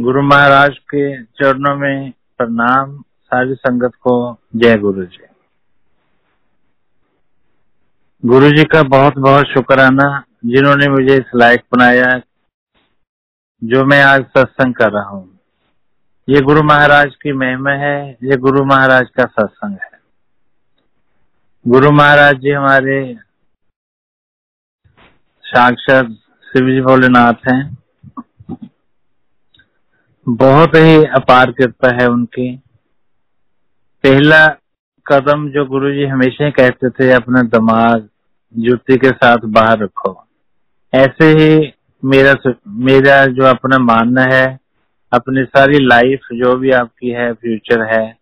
[0.00, 5.26] गुरु महाराज के चरणों में प्रणाम सारी संगत को जय गुरु जी।
[8.24, 12.22] गुरु जी का बहुत बहुत शुक्राना जिन्होंने मुझे इस लायक बनाया,
[13.64, 15.38] जो मैं आज सत्संग कर रहा हूँ।
[16.28, 20.00] ये गुरु महाराज की महिमा है, ये गुरु महाराज का सत्संग है।
[21.66, 23.18] गुरु महाराज जी हमारे
[25.44, 26.06] साक्षात
[26.44, 27.87] शिव जी भोलेनाथ हैं।
[30.28, 32.56] बहुत ही अपार कृपा है उनकी।
[34.02, 34.46] पहला
[35.06, 38.08] कदम जो गुरु जी हमेशा कहते थे, अपना दिमाग,
[38.56, 40.26] जुती के साथ बाहर रखो।
[40.94, 41.72] ऐसे ही
[42.04, 44.58] मेरा मेरा जो अपना मानना है,
[45.12, 48.16] अपनी सारी लाइफ जो भी आपकी है फ्यूचर है,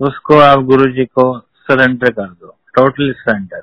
[0.00, 3.62] उसको आप गुरु जी को सरेंडर कर दो। टोटली सरेंडर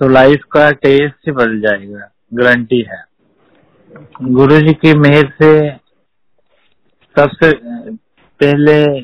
[0.00, 3.04] तो लाइफ का टेस्ट ही बदल जाएगा। गारंटी है।
[4.22, 5.70] गुरु जी की मेहर से
[7.20, 7.52] सबसे
[8.40, 9.00] पहले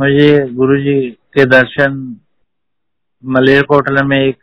[0.00, 2.20] मुझे गुरु जी के दर्शन
[3.24, 4.38] मलेरकोटला में एक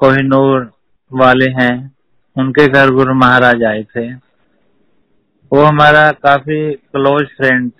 [0.00, 0.72] कोहिनूर
[1.12, 1.96] वाले हैं,
[2.38, 4.14] उनके घर गुरु महाराज आए थे।
[5.52, 7.72] वो हमारा काफ़ी क्लोज फ्रेंड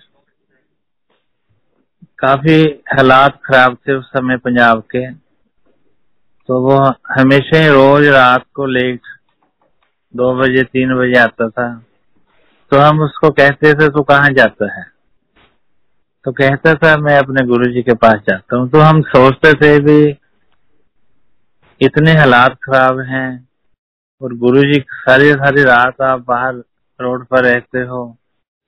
[2.19, 8.65] काफ़ी हालात खराब थे उस समय पंजाब के। तो वो हमेशा ही रोज रात को
[8.65, 9.01] लेट
[10.15, 11.83] दो बजे, तीन बजे आता था।
[12.71, 14.85] तो हम उसको कहते थे, तू कहाँ जाता है?
[16.25, 19.79] तो कहता था, मैं अपने गुरु जी के पास जाता हूँ। तो हम सोचते थे
[19.79, 20.17] भी,
[21.81, 23.29] इतने हालात खराब हैं
[24.21, 26.53] और गुरु जी सारी सारी रात आप बाहर
[26.99, 28.17] रोड पर रहते हो,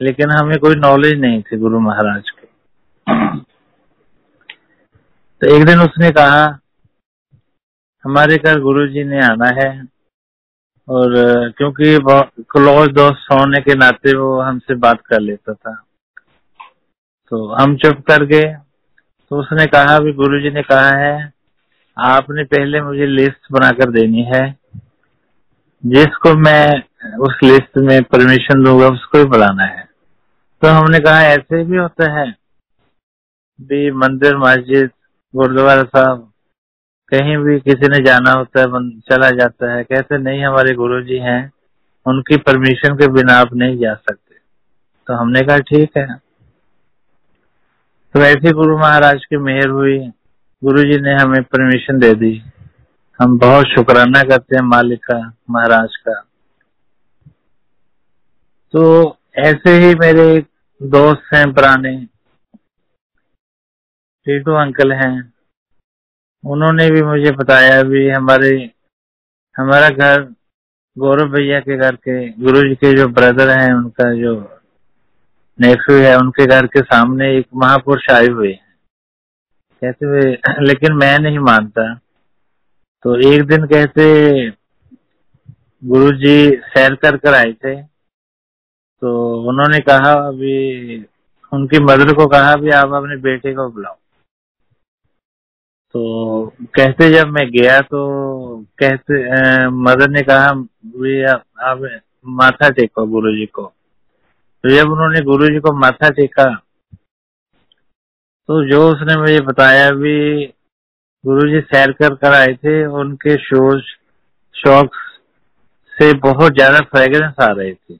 [0.02, 2.47] लेकिन हमें कोई नॉलेज नहीं थी गुरु महाराज की।
[5.42, 6.59] तो एक दिन उसने कहा,
[8.05, 9.70] हमारे घर गुरु जी ने आना है।
[10.90, 11.14] और
[11.58, 11.98] क्योंकि
[12.52, 15.73] क्लोज दोस्त होने के नाते वो हमसे बात कर लेता था।
[17.32, 18.54] तो हम चुप कर गए
[19.32, 21.33] तो उसने कहा भी गुरु जी ने कहा है,
[21.98, 24.44] आपने पहले मुझे लिस्ट बनाकर देनी है।
[25.83, 29.83] जिसको मैं उस लिस्ट में परमिशन दूँगा, उसको ही बुलाना है।
[30.61, 32.26] तो हमने कहा, ऐसे भी होता है।
[33.60, 34.89] भी मंदिर, मस्जिद,
[35.33, 36.29] गुरुद्वारा साहब
[37.11, 41.17] कहीं भी किसी ने जाना होता है चला जाता है, कहते नहीं, हमारे गुरु जी
[41.17, 41.53] हैं,
[42.05, 44.36] उनकी परमिशन के बिना आप नहीं जा सकते।
[45.08, 46.15] तो हमने कहा, ठीक है।
[48.14, 50.11] तो ऐसे गुरु महाराज की मेहर हुई।
[50.64, 52.43] गुरु जी ने हमें परमिशन दे दी।
[53.21, 56.26] हम बहुत शुक्राना करते हैं मालिक का, महाराज का।
[58.71, 60.45] तो ऐसे ही मेरे
[60.83, 62.05] दोस्त हैं, पुराने।
[64.26, 65.33] टीटू अंकल हैं।
[66.45, 68.72] उन्होंने भी मुझे बताया भी हमारे,
[69.58, 70.36] हमारा घर
[70.98, 74.60] गौरव भैया के घर के गुरु जी के जो ब्रदर हैं, उनका जो
[75.61, 78.76] नेफ्यू है, उनके घर के सामने एक महापुरुष आए हुए हैं।
[79.82, 81.94] कहते हुए, लेकिन मैं नहीं मानता।
[83.04, 84.50] तो एक दिन कहते
[85.86, 87.83] गुरु जी सैर कर कर आए थे।
[89.02, 90.98] तो उन्होंने कहा अभी,
[91.54, 93.98] उनकी मदर को कहा भी आप अपने बेटे को बुलाओ।
[95.95, 96.02] तो
[96.76, 98.00] कहते जब मैं गया तो
[98.80, 100.50] कहते मदर ने कहा
[101.66, 101.80] आप
[102.38, 103.64] माथा टेको गुरु जी को।
[104.64, 106.45] तो जब उन्होंने गुरु जी को माथा टेका
[108.50, 110.45] तो जो उसने मुझे बताया भी
[111.23, 113.82] गुरु जी सैर कर कर आए थे, उनके शोज़,
[114.56, 114.95] शौक
[115.98, 117.95] से बहुत ज़्यादा फ्रेगरेंस आ रही थी।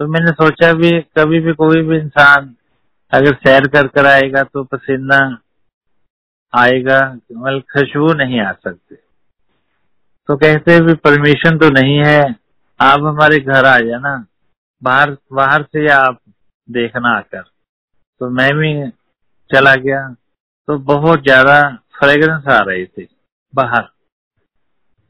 [0.00, 2.54] तो मैंने सोचा भी, कभी भी कोई भी इंसान
[3.12, 5.18] अगर सैर कर कर आएगा तो पसीना
[6.52, 8.96] आएगा मतलब खुशबू नहीं आ सकती।
[10.28, 12.20] तो कहते भी परमिशन तो नहीं है,
[12.80, 14.14] आप हमारे घर आ जाना,
[14.82, 16.20] बाहर बाहर से आप
[16.68, 17.42] देखना आकर।
[18.20, 18.72] तो मैं भी
[19.50, 20.06] चला गया
[20.68, 21.60] तो बहुत ज़्यादा
[21.98, 23.08] फ्रेग्रेंस आ रही थी
[23.54, 23.88] बाहर।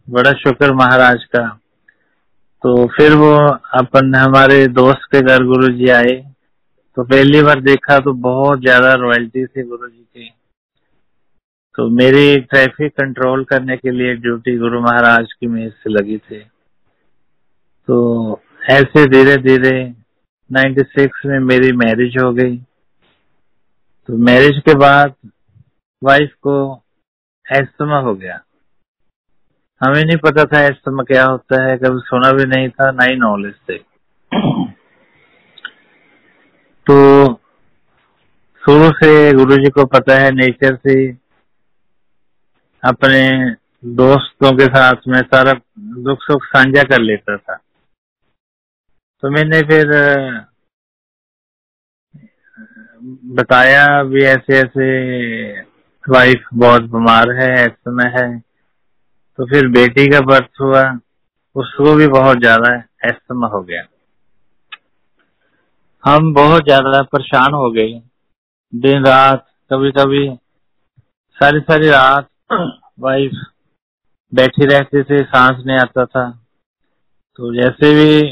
[0.09, 1.47] बड़ा शुक्र महाराज का।
[2.65, 3.35] तो फिर वो
[3.75, 6.15] अपन, हमारे दोस्त के घर गुरु जी आए
[6.97, 10.31] तो पहली बार देखा तो बहुत ज़्यादा रॉयल्टी थी गुरु जी की।
[11.77, 16.39] तो मेरी ट्रैफ़िक कंट्रोल करने के लिए ड्यूटी गुरु महाराज की मेज से लगी थी।
[17.89, 17.97] तो
[18.71, 19.95] ऐसे धीरे धीरे
[20.51, 22.57] 96 में मेरी मैरिज हो गई।
[24.09, 25.15] तो मैरिज के बाद
[26.05, 26.83] वाइफ को
[27.53, 28.41] एस्थमा हो गया।
[29.81, 33.17] हमें नहीं पता था एस्थमा क्या होता है, कभी सुना भी नहीं था, ना ही
[33.17, 33.79] नॉलेज थे।
[36.87, 37.27] तो
[38.63, 41.26] शुरू से गुरु जी को पता है नेचर से
[42.83, 43.23] अपने
[43.97, 45.53] दोस्तों के साथ में सारा
[46.03, 47.57] दुख सुख साझा कर लेता था।
[49.23, 49.93] तो मैंने फिर,
[53.35, 55.61] बताया भी ऐसे ऐसे
[56.05, 60.83] वाइफ बहुत बीमार है, ऐसे में है। तो फिर बेटी का बर्थ हुआ,
[61.57, 62.75] उसको भी बहुत ज़्यादा
[63.09, 63.83] एस्थमा हो गया।
[66.05, 68.01] हम बहुत ज़्यादा परेशान हो गए।
[68.73, 70.27] दिन रात कभी कभी
[71.39, 73.33] सारी सारी रात वाइफ
[74.33, 76.31] बैठी रहते थे, सांस नहीं आता था।
[77.39, 78.31] तो जैसे भी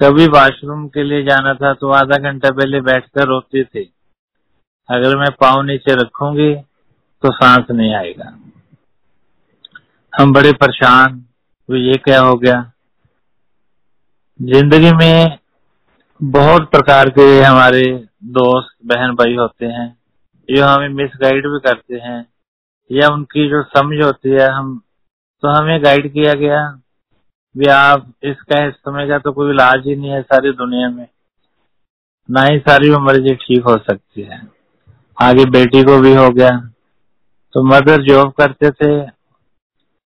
[0.00, 3.84] कभी वॉशरूम के लिए जाना था तो आधा घंटा पहले बैठकर रोती थी।
[4.88, 6.54] अगर मैं पाँव नीचे रखूँगी
[7.22, 8.28] तो सांस नहीं आएगा।
[10.12, 12.60] हम बड़े परेशान तो ये क्या हो गया?
[14.40, 15.38] ज़िंदगी में
[16.20, 17.82] बहुत प्रकार के हमारे
[18.24, 19.88] दोस्त, बहन भाई होते हैं,
[20.48, 22.22] जो हमें मिसगाइड भी करते हैं।
[22.92, 24.82] या उनकी जो समझ होती है, हम
[25.42, 26.80] तो हमें गाइड किया गया
[27.56, 31.08] भी आप इसका इस समय का तो कोई इलाज ही नहीं है सारी दुनिया में।
[32.30, 34.48] ना ही सारी मर्ज़ी ठीक हो सकती है।
[35.22, 36.70] आगे बेटी को भी हो गया।
[37.52, 39.10] तो मदर जॉब करते थे,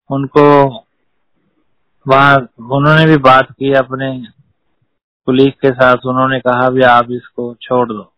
[0.10, 0.70] उनको
[2.08, 4.28] वहाँ, उन्होंने भी बात की अपने
[5.26, 8.14] कुलीग के साथ। उन्होंने कहा भी आप इसको छोड़ दो।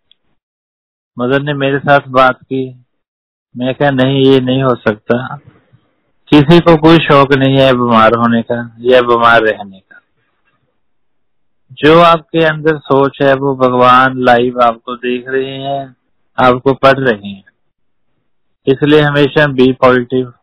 [1.20, 2.83] मदर ने मेरे साथ बात की।
[3.58, 5.36] मैं कहा, नहीं, ये नहीं हो सकता।
[6.28, 10.00] किसी को कोई शौक नहीं है बीमार होने का या बीमार रहने का।
[11.72, 15.96] जो आपके अंदर सोच है, वो भगवान लाइव आपको देख रहे हैं,
[16.38, 17.44] आपको पढ़ रहे हैं।
[18.68, 20.34] इसलिए हमेशा बी पॉजिटिव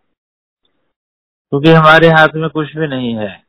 [1.52, 3.42] क्योंकि हमारे हाथ में कुछ भी नहीं है।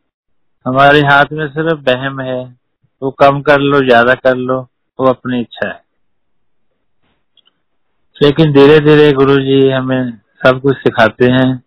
[0.68, 2.58] हमारे हाथ में सिर्फ़ बहम है।
[3.02, 4.62] वो कम कर लो, ज़्यादा कर लो,
[5.00, 5.91] वो अपनी इच्छा है।
[8.22, 10.12] लेकिन धीरे धीरे गुरु जी हमें
[10.44, 11.64] सब कुछ सिखाते हैं।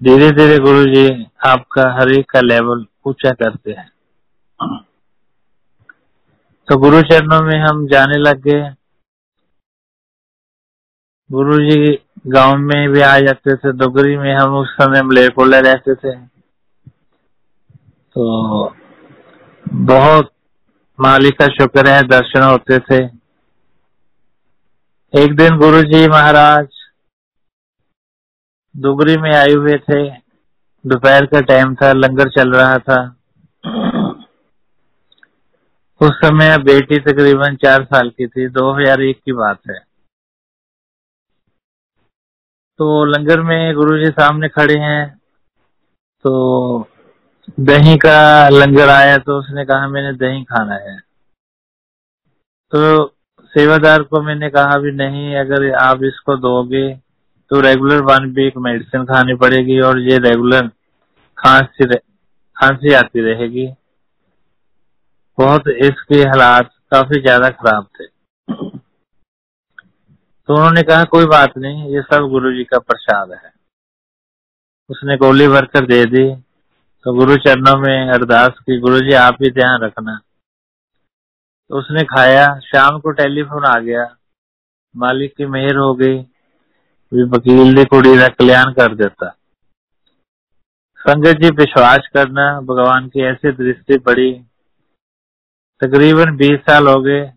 [0.00, 3.90] धीरे धीरे गुरु जी आपका हर एक का लेवल ऊँचा करते हैं।
[6.68, 8.74] तो गुरु चरणों में हम जाने लग। गए
[11.30, 15.94] गुरु जी गाँव में भी आ जाते थे, डोगरी में हम उस समय मलेरकोला रहते
[15.94, 16.16] थे।
[18.14, 18.74] तो
[19.66, 20.32] बहुत
[21.00, 23.21] मालिक का शुक्र है, दर्शन होते थे।
[25.14, 26.68] एक दिन गुरु जी महाराज
[28.76, 30.10] दुगरी में आए हुए थे।
[30.86, 33.16] दोपहर का टाइम था, लंगर चल रहा था।
[36.00, 39.78] उस समय बेटी तकरीबन चार साल की थी 2001 की बात है।
[42.78, 45.18] तो लंगर में गुरु जी सामने खड़े हैं।
[46.24, 46.80] तो
[47.60, 50.98] दही का लंगर आया तो उसने कहा, मैंने दही खाना है।
[52.70, 53.04] तो
[53.54, 56.88] सेवादार को मैंने कहा भी नहीं, अगर आप इसको दोगे
[57.50, 60.68] तो रेगुलर वन वीक मेडिसिन खानी पड़ेगी और ये रेगुलर
[61.38, 61.86] खांसी
[62.56, 63.66] खांसी आती रहेगी।
[65.38, 68.06] बहुत इसके हालात काफ़ी ज़्यादा खराब थे।
[70.48, 73.52] तो उन्होंने कहा, कोई बात नहीं, ये सब गुरु जी का प्रसाद है।
[74.90, 76.24] उसने गोली भरकर दे दी।
[77.06, 80.18] तो गुरु चरणों में अरदास की गुरु जी आप ही ध्यान रखना।
[81.72, 84.16] उसने खाया, शाम को टेलीफोन आ गया।
[84.96, 86.18] मालिक की मेहर हो गई
[87.14, 89.28] वकील ने कुड़ी का कल्याण कर देता।
[90.98, 94.32] संगत जी, विश्वास करना भगवान की ऐसी दृष्टि पड़ी।
[95.80, 97.32] तकरीबन बीस साल हो गए।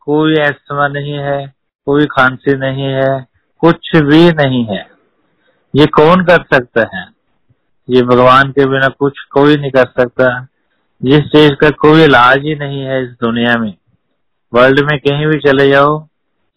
[0.00, 1.54] कोई एस्मा नहीं है,
[1.86, 3.26] कोई खांसी नहीं है,
[3.58, 4.90] कुछ भी नहीं है।
[5.76, 7.08] ये कौन कर सकता है?
[7.90, 10.46] ये भगवान के बिना कुछ कोई नहीं कर सकता।
[11.04, 13.74] जिस चीज़ का कोई इलाज ही नहीं है इस दुनिया में,
[14.54, 16.08] वर्ल्ड में कहीं भी चले जाओ,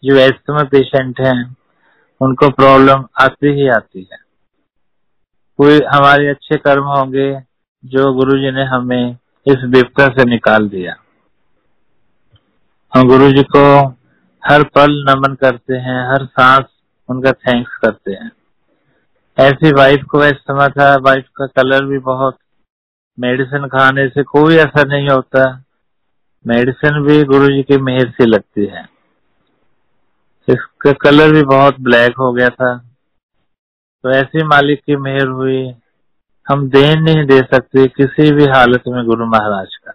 [0.04, 1.56] जो एस्थमा पेशेंट हैं,
[2.20, 4.18] उनको प्रॉब्लम आती ही आती है।
[5.58, 7.40] कोई हमारे अच्छे कर्म होंगे,
[7.84, 10.94] जो गुरु जी ने हमें इस विपता से निकाल दिया।
[12.94, 13.86] हम गुरु जी को
[14.44, 16.64] हर पल नमन करते हैं, हर सांस
[17.08, 18.32] उनका थैंक्स करते हैं।
[19.38, 22.38] ऐसी वाइफ को इस्तेमाल था वाइफ का कलर भी बहुत
[23.20, 25.64] मेडिसिन खाने से कोई असर नहीं होता।
[26.46, 28.88] मेडिसिन भी गुरु जी की मेहर से लगती है।
[30.48, 32.78] इसका कलर भी बहुत ब्लैक हो गया था।
[34.02, 35.74] तो ऐसी मालिक की मेहर हुई।
[36.48, 39.92] हम देन नहीं दे सकते किसी भी हालत में गुरु महाराज का।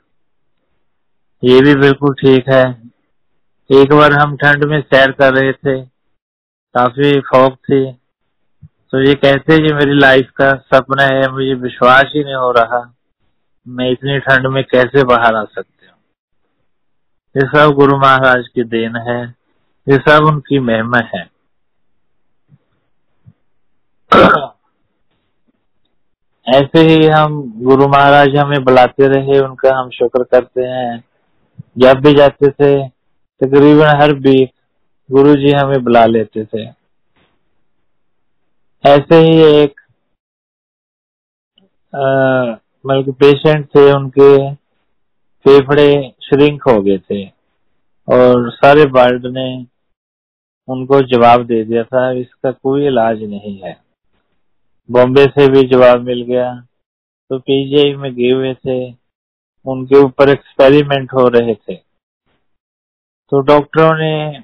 [1.44, 2.82] ये भी बिल्कुल ठीक है।
[3.72, 5.86] एक बार हम ठंड में सैर कर रहे थे।
[6.76, 7.94] काफ़ी फॉग थी।
[8.92, 12.93] तो ये कहते कि मेरी लाइफ का सपना है, मुझे विश्वास ही नहीं हो रहा।
[13.68, 15.96] मैं इतनी ठंड में कैसे बाहर आ सकती हूँ?
[17.38, 19.36] ये सब गुरु महाराज की देन है।
[19.90, 21.30] ये सब उनकी महिमा है।
[26.48, 31.04] ऐसे ही हम गुरु महाराज हमें बुलाते रहे, उनका हम शुक्र करते हैं।
[31.78, 32.90] जब भी जाते थे,
[33.42, 34.52] तकरीबन हर वीक
[35.12, 36.66] गुरु जी हमें बुला लेते थे।
[38.86, 39.82] ऐसे ही एक
[42.86, 44.54] मतलब पेशेंट थे, उनके
[45.46, 47.26] फेफड़े श्रिंक हो गए थे
[48.08, 49.66] और सारे वर्ल्ड ने
[50.68, 53.82] उनको जवाब दे दिया था, इसका कोई इलाज नहीं है।
[54.92, 56.54] बॉम्बे से भी जवाब मिल गया।
[57.30, 58.92] तो पीजीआई में गए हुए थे,
[59.66, 61.76] उनके ऊपर एक्सपेरिमेंट हो रहे थे।
[63.32, 64.40] तो डॉक्टरों ने,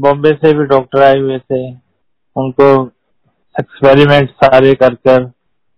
[0.00, 1.70] बॉम्बे से भी डॉक्टर आए हुए थे,
[2.36, 2.86] उनको
[3.60, 5.30] एक्सपेरिमेंट सारे कर कर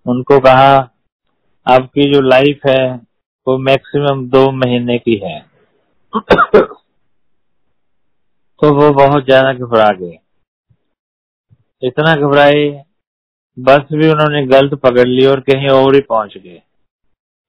[0.06, 0.90] उनको कहा
[1.66, 2.94] आपकी जो लाइफ है,
[3.46, 5.38] वो मैक्सिमम दो महीने की है।
[8.62, 10.18] तो वो बहुत ज़्यादा घबरा गए
[11.82, 12.64] इतना घबराए
[13.56, 16.60] बस भी उन्होंने गलत पकड़ ली और कहीं और ही पहुँच गए।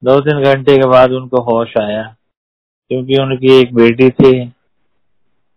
[0.03, 2.03] दो तीन घंटे के बाद उनको होश आया,
[2.91, 4.33] क्योंकि उनकी एक बेटी थी,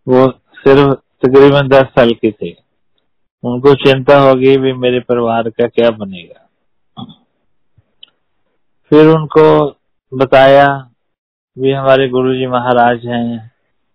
[0.07, 0.27] वो
[0.59, 0.93] सिर्फ़
[1.23, 2.57] तकरीबन दस साल की थी।
[3.45, 6.44] उनको चिंता होगी भी मेरे परिवार का क्या बनेगा।
[8.91, 9.45] फिर उनको
[10.13, 10.67] बताया
[11.57, 13.51] भी हमारे गुरु जी महाराज हैं।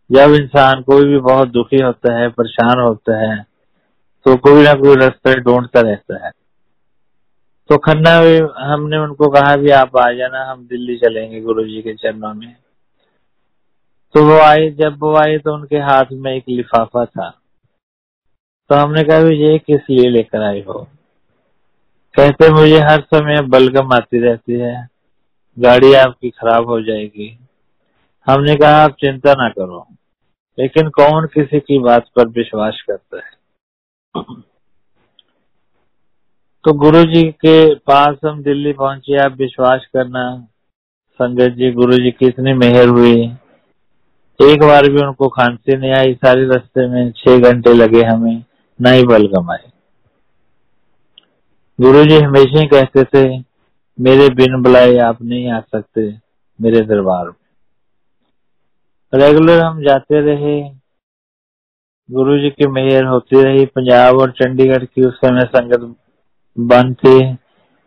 [0.10, 3.38] जब इंसान कोई भी बहुत दुखी होता है, परेशान होता है
[4.26, 6.32] तो कोई ना कोई रास्ता ढूंढता रहता है।
[7.70, 11.82] तो खन्ना भी हमने उनको कहा भी आप आ जाना, हम दिल्ली चलेंगे गुरु जी
[11.82, 12.56] के चरणों में।
[14.16, 17.30] तो वो आए, जब वो आए तो उनके हाथ में एक लिफाफा था।
[18.70, 20.88] तो हमने कहा भी ये किस लिए लेकर आए हो?
[22.16, 24.88] कहते मुझे हर समय बलगम आती रहती है।
[25.60, 27.40] गाड़ी आपकी खराब हो जाएगी।
[28.28, 29.88] हमने कहा, आप चिंता ना करो।
[30.60, 33.40] लेकिन कौन किसी की बात पर विश्वास करता है?
[36.64, 40.48] तो गुरु जी के पास हम दिल्ली पहुँचे। आप विश्वास करना,
[41.14, 43.26] संगत जी गुरु जी की इतनी मेहर हुई।
[44.42, 48.44] एक बार भी उनको खांसी नहीं आई। सारे रास्ते में छह घंटे लगे हमें,
[48.82, 49.72] न ही बल गमाए
[51.82, 53.44] गुरु जी हमेशा ही कहते थे,
[54.00, 56.18] मेरे बिन बुलाए आप नहीं आ सकते,
[56.62, 57.36] मेरे दरबार में।
[59.14, 60.70] रेगुलर हम जाते रहे।
[62.12, 65.96] गुरु जी की मेहर होती रही। पंजाब और चंडीगढ़ की उस समय संगत
[66.60, 67.36] बंद थी।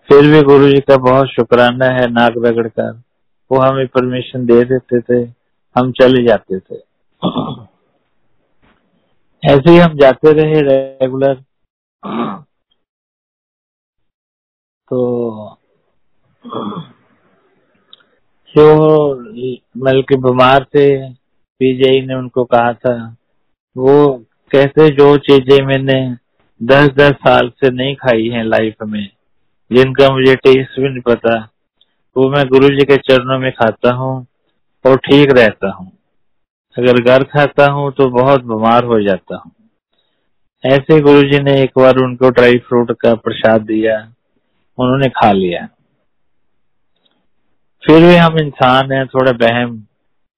[0.09, 3.03] फिर भी गुरु जी का बहुत शुक्राना है नाक रगड़ कर
[3.53, 5.33] वो हमें परमिशन दे देते थे।
[5.77, 6.75] हम चले जाते थे।
[9.45, 11.45] ऐसे ही हम जाते रहे रेगुलर
[14.93, 15.57] तो
[18.55, 18.65] जो
[19.85, 20.89] बल्कि बीमार थे?
[21.61, 22.95] पीजीआई ने उनको कहा था।
[23.77, 23.95] वो
[24.53, 25.97] कैसे जो चीज़ें मैंने
[26.61, 29.09] दस दस साल से नहीं खाई हैं लाइफ में,
[29.71, 31.39] जिनका मुझे टेस्ट भी नहीं पता,
[32.17, 34.15] वो मैं गुरु जी के चरणों में खाता हूँ
[34.85, 35.91] और ठीक रहता हूँ।
[36.77, 39.53] अगर घर खाता हूँ तो बहुत बीमार हो जाता हूँ।
[40.65, 44.12] ऐसे गुरु जी ने एक बार उनको ड्राई फ्रूट का प्रसाद दिया।
[44.79, 45.69] उन्होंने खा लिया।
[47.87, 49.87] फिर भी हम इंसान हैं, थोड़ा बहम।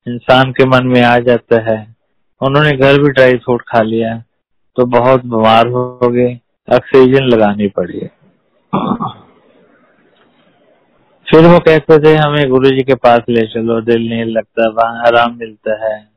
[0.09, 1.97] इंसान के मन में आ जाता है।
[2.43, 4.25] उन्होंने घर भी ड्राई फ्रूट खा लिया।
[4.77, 6.41] तो बहुत बीमार हो गए।
[6.73, 8.01] ऑक्सीजन लगानी पड़ी।
[11.31, 15.07] फिर वो कहते थे, हमें गुरु जी के पास ले चलो। दिल नहीं लगता, वहाँ
[15.07, 16.09] आराम मिलता है।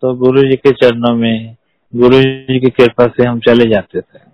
[0.00, 1.56] तो गुरु जी के चरणों में
[1.94, 4.31] गुरु जी की कृपा से हम चले जाते थे।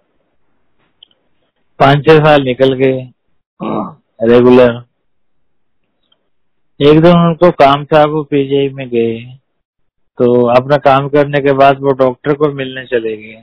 [1.81, 2.99] पाँच छह साल निकल गए।
[4.23, 4.71] रेगुलर
[6.81, 9.19] एक दिन उनको काम था वो पीजीआई में गए।
[10.19, 13.41] तो अपना काम करने के बाद वो डॉक्टर को मिलने चले गए।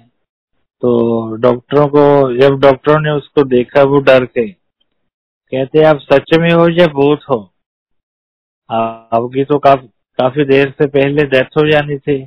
[0.83, 2.05] तो डॉक्टरों को
[2.37, 7.19] जब डॉक्टरों ने उसको देखा वो डर के कहते आप सच में हो या भूत
[7.29, 7.37] हो?
[8.69, 9.87] आपकी तो काफ़ी
[10.19, 12.17] काफ़ी देर से पहले डेथ हो जानी थी।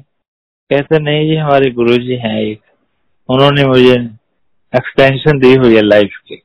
[0.71, 2.61] कहते नहीं जी हमारे गुरुजी हैं एक।
[3.29, 3.95] उन्होंने मुझे
[4.77, 6.43] एक्सटेंशन दी हुई है लाइफ की।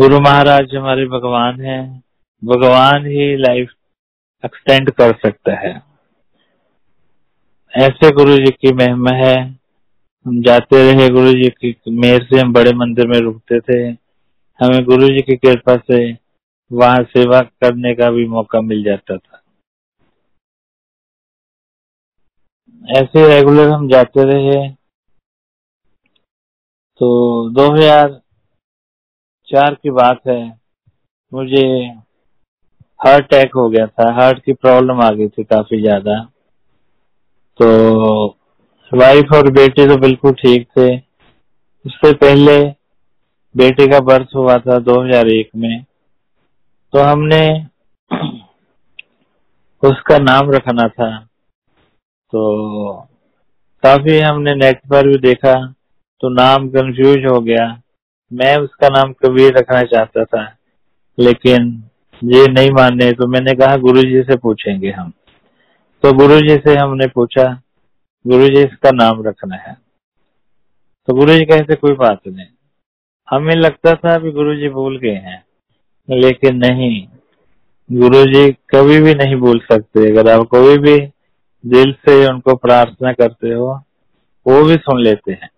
[0.00, 2.02] गुरु महाराज हमारे भगवान हैं।
[2.44, 3.72] भगवान ही लाइफ
[4.44, 5.82] एक्सटेंड कर सकता है।
[7.76, 9.58] ऐसे गुरु जी की महिमा है।
[10.26, 13.88] हम जाते रहे गुरु जी की मेहर से, हम बड़े मंदिर में रुकते थे।
[14.64, 16.12] हमें गुरु जी की कृपा से
[16.72, 19.42] वहाँ सेवा करने का भी मौका मिल जाता था।
[22.90, 24.75] ऐसे रेगुलर हम जाते रहे।
[27.00, 27.08] तो
[27.50, 28.20] 2000
[29.48, 30.58] चार की बात है।
[31.32, 31.66] मुझे
[33.00, 36.20] हार्ट अटैक हो गया था। हार्ट की प्रॉब्लम आ गई थी काफ़ी ज़्यादा।
[37.60, 38.26] तो
[38.92, 40.96] वाइफ और बेटे तो बिल्कुल ठीक थे।
[41.84, 42.62] उससे पहले
[43.54, 45.84] बेटे का बर्थ हुआ था 2001 में।
[46.92, 47.42] तो हमने
[49.82, 51.18] उसका नाम रखना था।
[52.32, 52.92] तो
[53.82, 55.75] काफ़ी हमने नेट पर भी देखा।
[56.22, 57.66] तो नाम कंफ्यूज हो गया।
[58.30, 60.42] मैं उसका नाम कबीर रखना चाहता था,
[61.18, 61.68] लेकिन
[62.22, 65.12] ये नहीं माने तो मैंने कहा, गुरुजी से पूछेंगे हम।
[66.04, 67.44] तो गुरुजी से हमने पूछा,
[68.24, 69.76] गुरुजी इसका नाम रखना है।
[71.08, 72.46] तो गुरुजी कहते, कोई बात नहीं।
[73.28, 75.42] हमें लगता था अभी गुरुजी भूल गए हैं,
[76.08, 77.06] लेकिन नहीं।
[77.90, 80.96] गुरु जी कभी भी नहीं भूल सकते। अगर आप कोई भी
[81.64, 83.68] दिल से उनको प्रार्थना करते हो,
[84.46, 85.48] वो भी सुन लेते हैं।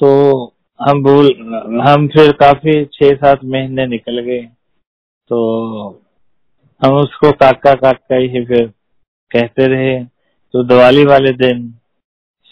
[0.00, 0.08] तो
[0.80, 1.26] हम भूल,
[1.88, 4.40] हम फिर काफ़ी छह सात महीने निकल गए।
[5.30, 5.38] तो
[6.82, 8.66] हम उसको काका काका ही फिर
[9.30, 10.04] कहते रहे।
[10.54, 11.70] तो दिवाली वाले दिन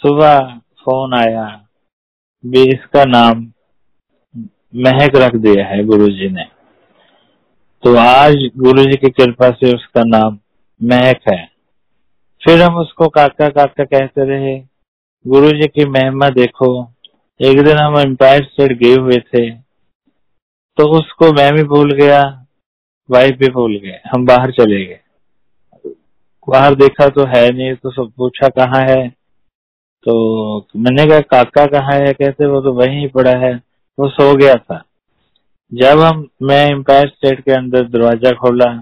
[0.02, 0.38] सुबह
[0.84, 1.44] फ़ोन आया
[2.44, 3.44] भी इसका नाम
[4.76, 6.44] महक रख दिया है गुरुजी ने।
[7.82, 10.38] तो आज गुरुजी की कृपा से उसका नाम
[10.80, 11.44] महक है।
[12.42, 14.58] फिर हम उसको काका काका कहते रहे,
[15.24, 16.93] गुरुजी की महिमा देखो
[17.40, 19.50] एक दिन हम एम्पायर स्टेट गए हुए थे
[20.78, 22.20] तो उसको मैं भी भूल गया
[23.08, 25.00] वाइफ भी भूल गए, हम बाहर चले गए।
[26.48, 29.08] बाहर देखा तो है नहीं तो सब पूछा कहाँ है?
[29.08, 30.14] तो
[30.76, 32.12] मैंने कहा, काका कहाँ है?
[32.12, 33.54] कहते, वो तो वहीं पड़ा है।
[33.98, 34.82] वो सो गया था।
[35.72, 38.72] जब हम, मैं एम्पायर स्टेट के अंदर दरवाज़ा खोला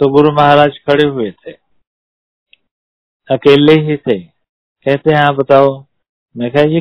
[0.00, 1.52] तो गुरु महाराज खड़े हुए थे।
[3.28, 5.78] अकेले ही थे। कहते हैं हाँ बताओ।
[6.34, 6.80] मैं कहा, ये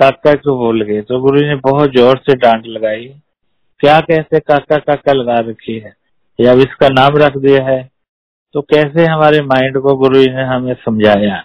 [0.00, 3.04] काका क्यों बोल गए तो गुरु ने बहुत ज़ोर से डांट लगाई।
[3.80, 5.92] क्या कैसे काका काका लगा रखी है?
[6.38, 7.82] या अब इसका नाम रख दिया है?
[8.54, 11.38] तो कैसे हमारे माइंड को गुरु ने हमें समझाया?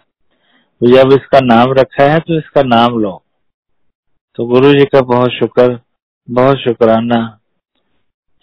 [0.81, 3.11] तो जब इसका नाम रखा है तो इसका नाम लो।
[4.37, 5.79] तो गुरु जी का बहुत शुक्र,
[6.27, 7.19] बहुत शुक्राना।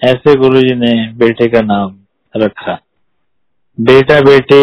[0.03, 1.99] ऐसे गुरु जी ने बेटे का नाम
[2.35, 2.79] रखा।
[3.79, 4.63] बेटा बेटी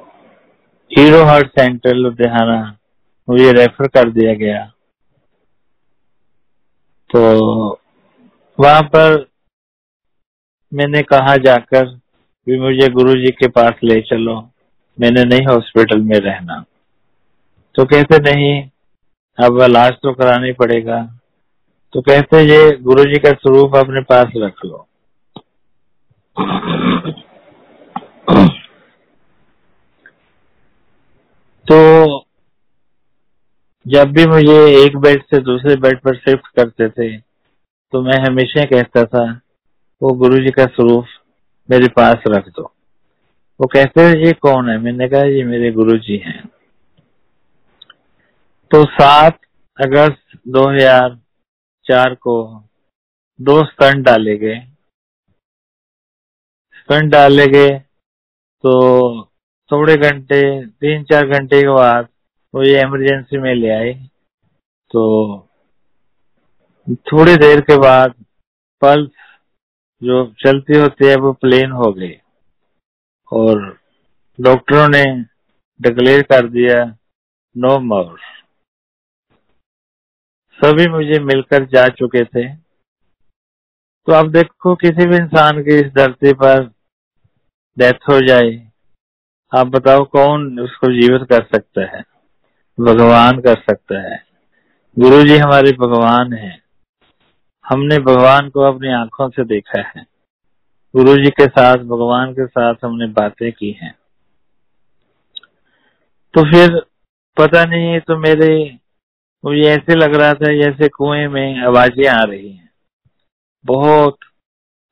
[0.92, 2.78] हीरो हार्ट सेंटर लुधियाना
[3.30, 4.72] मुझे रेफर कर दिया गया।
[7.10, 7.22] तो
[8.60, 9.30] वहाँ पर
[10.74, 12.00] मैंने कहा जाकर
[12.48, 14.52] भी मुझे गुरुजी के पास ले चलो,
[14.98, 16.66] मैंने नहीं हॉस्पिटल में रहना।
[17.76, 18.70] तो कहते, नहीं,
[19.38, 21.19] अब इलाज तो कराना ही पड़ेगा।
[21.94, 24.86] तो कहते ये गुरु जी का स्वरूप अपने पास रख लो।
[31.66, 31.78] तो
[33.86, 37.18] जब भी मुझे एक बेड से दूसरे बेड पर शिफ्ट करते थे
[37.94, 39.24] तो मैं हमेशा कहता था,
[40.02, 41.06] वो गुरु जी का स्वरूप
[41.70, 42.64] मेरे पास रख दो।
[43.60, 44.78] वो कहते हैं, ये कौन है?
[44.78, 46.44] मैंने कहा, ये मेरे गुरु जी हैं।
[48.72, 49.40] तो सात
[49.78, 51.18] अगस्त 2000
[51.90, 52.36] चार को
[53.40, 54.60] दो स्टंट डाले गए
[56.80, 57.78] स्टंट डाले गए
[58.64, 58.72] तो
[59.72, 62.08] थोड़े घंटे, तीन चार घंटे के बाद
[62.54, 63.94] वो ये इमरजेंसी में ले आए।
[64.92, 65.04] तो
[67.12, 68.14] थोड़ी देर के बाद
[68.82, 69.12] पल्स
[70.02, 72.14] जो चलती होती है वो प्लेन हो गई।
[73.32, 73.62] और
[74.40, 75.04] डॉक्टरों ने
[75.80, 76.84] डिक्लेयर कर दिया
[77.56, 78.20] नो मोर
[80.66, 82.56] सभी मुझे मिलकर जा चुके थे।
[84.06, 86.64] तो आप देखो, किसी भी इंसान की इस धरती पर
[87.80, 88.72] डेथ हो जाए,
[89.58, 92.04] आप बताओ कौन उसको जीवित कर सकता है?
[92.80, 94.24] भगवान कर सकता है।
[95.00, 96.64] गुरु जी हमारे भगवान हैं।
[97.66, 100.06] हमने भगवान को अपनी आँखों से देखा है।
[100.96, 103.96] गुरु जी के साथ, भगवान के साथ हमने बातें की हैं।
[106.34, 106.80] तो फिर
[107.38, 108.79] पता नहीं तो मेरे
[109.46, 112.70] मुझे ऐसे लग रहा था जैसे कुएँ में आवाज़ें आ रही हैं।
[113.66, 114.18] बहुत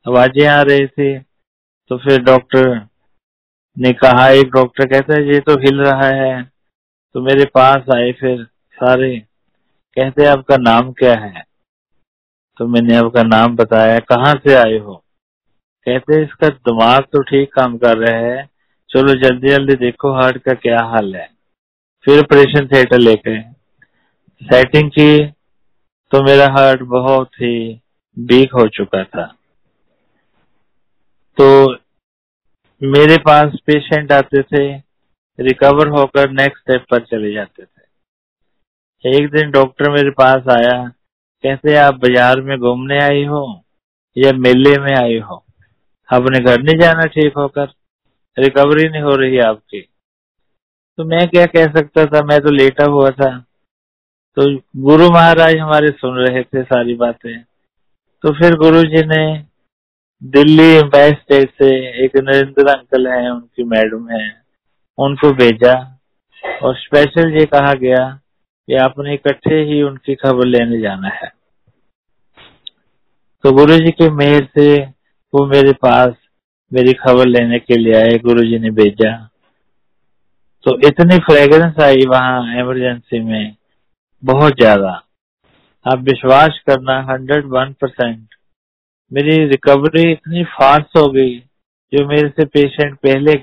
[0.07, 1.19] आवाज़ें आ रही थी।
[1.89, 2.87] तो फिर डॉक्टर
[3.79, 6.51] ने कहा, एक डॉक्टर कहता है, ये तो हिल रहा है।
[7.13, 9.19] तो मेरे पास आए फिर सारे।
[9.95, 11.43] कहते, आपका नाम क्या है?
[12.57, 14.95] तो मैंने आपका नाम बताया, कहाँ से आए हो?
[15.85, 18.49] कहते, इसका दिमाग तो ठीक काम कर रहा है।
[18.89, 21.29] चलो जल्दी जल्दी देखो हार्ट का क्या हाल है।
[22.05, 23.56] फिर ऑपरेशन थिएटर लेके
[24.41, 25.25] सेटिंग की
[26.11, 27.57] तो मेरा हार्ट बहुत ही
[28.17, 29.25] वीक हो चुका था।
[31.37, 31.47] तो
[32.81, 34.61] मेरे पास पेशेंट आते थे
[35.39, 40.77] रिकवर होकर नेक्स्ट स्टेप पर चले जाते थे। एक दिन डॉक्टर मेरे पास आया
[41.43, 43.41] कहते आप बाज़ार में घूमने आई हो
[44.15, 45.43] या मेले में आई हो?
[46.09, 47.67] अपने घर नहीं जाना ठीक होकर?
[48.37, 49.81] रिकवरी नहीं हो रही आपकी।
[50.99, 52.23] तो मैं क्या कह सकता था?
[52.23, 53.29] मैं तो लेटा हुआ था।
[54.37, 57.43] तो गुरु महाराज हमारे सुन रहे थे सारी बातें।
[58.23, 59.45] तो फिर गुरु जी ने
[60.23, 61.69] दिल्ली एम्पायर स्टेट से
[62.05, 64.41] एक नरेंद्र अंकल है, उनकी मैडम है,
[64.97, 65.99] उनको भेजा
[66.63, 68.19] और स्पेशल ये कहा गया
[68.67, 71.31] कि आपने इकट्ठे ही उनकी खबर लेने जाना है।
[73.43, 74.83] तो गुरु जी के मेहर से
[75.33, 76.15] वो मेरे पास
[76.73, 79.29] मेरी खबर लेने के लिए आए, गुरु जी ने भेजा।
[80.63, 83.56] तो इतनी फ्रेग्रेंस आई वहाँ इमरजेंसी में।
[84.27, 84.89] बहुत ज़्यादा।
[85.85, 88.35] आप विश्वास करना हंड्रेड वन परसेंट
[89.11, 91.37] मेरी रिकवरी इतनी फास्ट हो गई,
[91.93, 93.33] जो मेरे से पेशेंट पहले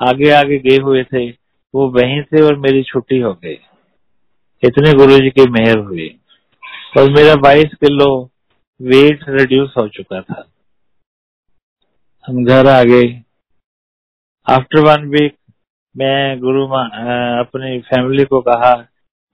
[0.00, 1.28] आगे आगे गए हुए थे,
[1.74, 3.58] वो वहीं से और मेरी छुट्टी हो गई।
[4.62, 6.08] इतने गुरु जी की मेहर हुई।
[6.98, 8.08] और मेरा 22 किलो
[8.80, 10.44] वेट रिड्यूस हो चुका था।
[12.24, 13.08] हम घर आ गए।
[14.46, 15.36] आफ्टर वन वीक
[15.94, 18.72] मैं गुरु अपनी फैमिली को कहा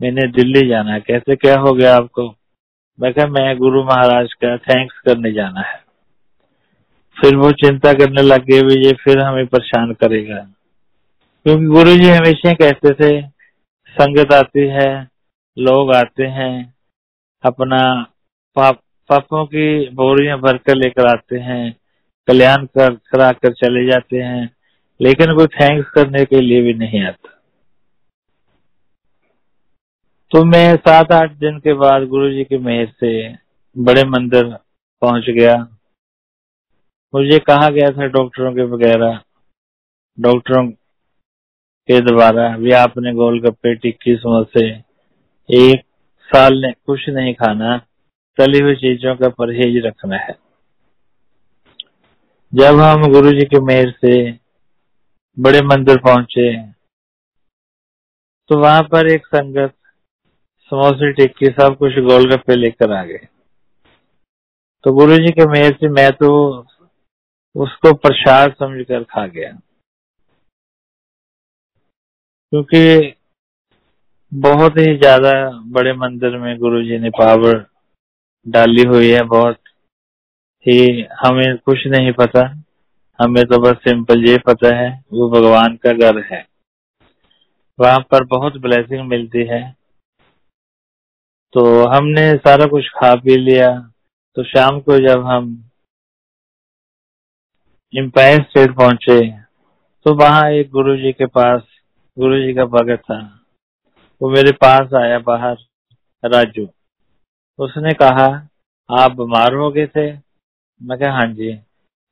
[0.03, 2.35] मैंने दिल्ली जाना है। कैसे क्या हो गया आपको?
[3.01, 5.81] मैं कहा, मैं गुरु महाराज का थैंक्स करने जाना है।
[7.21, 10.37] फिर वो चिंता करने लग गए ये फिर हमें परेशान करेगा।
[11.45, 13.27] क्योंकि गुरु जी हमेशा कहते थे,
[13.89, 15.09] संगत आती है,
[15.59, 16.75] लोग आते हैं,
[17.43, 18.07] अपना
[18.57, 21.77] पाप, पापों की बोरियाँ भर कर लेकर आते हैं,
[22.27, 24.51] कल्याण कर करा कर चले जाते हैं,
[25.01, 27.38] लेकिन कोई थैंक्स करने के लिए भी नहीं आता।
[30.33, 33.13] तो मैं सात आठ दिन के बाद गुरु जी की मेहर से
[33.77, 34.45] बड़े मंदिर
[35.03, 35.55] पहुँच गया।
[37.15, 39.19] मुझे कहा गया था डॉक्टरों के वगैरह,
[40.19, 40.67] डॉक्टरों
[41.89, 44.67] के द्वारा भी आपने गोलगप्पे, टिक्की, समोसे,
[45.49, 45.85] एक
[46.29, 47.77] साल ने कुछ नहीं खाना,
[48.39, 50.39] तली हुई चीज़ों का परहेज रखना है।
[52.53, 54.15] जब हम गुरु जी के मेहर से
[55.37, 56.53] बड़े मंदिर पहुँचे
[58.51, 59.75] तो वहाँ पर एक संगत
[60.73, 63.27] समोसे टिक्की सब कुछ गोलगप्पे लेकर आ गए।
[64.85, 66.29] तो गुरु जी के मेहर से मैं तो
[67.57, 69.51] उसको प्रसाद समझकर खा गया।
[72.53, 73.15] क्योंकि
[74.33, 75.33] बहुत ही ज़्यादा
[75.73, 77.65] बड़े मंदिर में गुरु जी ने पावर
[78.47, 79.59] डाली हुई है, बहुत
[80.67, 82.43] ही हमें कुछ नहीं पता।
[83.19, 86.47] हमें तो बस सिंपल ये पता है, वो भगवान का घर है।
[87.79, 89.78] वहाँ पर बहुत ब्लेसिंग मिलती है।
[91.55, 93.69] तो हमने सारा कुछ खा पी लिया।
[94.37, 95.47] तो शाम को जब हम
[97.95, 99.21] एम्पायर स्टेट पहुँचे
[100.07, 101.63] तो वहाँ एक गुरु जी के पास
[102.17, 103.19] गुरु जी का भगत था।
[104.21, 105.57] वो मेरे पास आया बाहर,
[106.25, 106.67] राजू।
[107.59, 108.27] उसने कहा,
[108.91, 110.13] आप बीमार हो गए थे?
[110.81, 111.53] मैं कहा हाँ जी।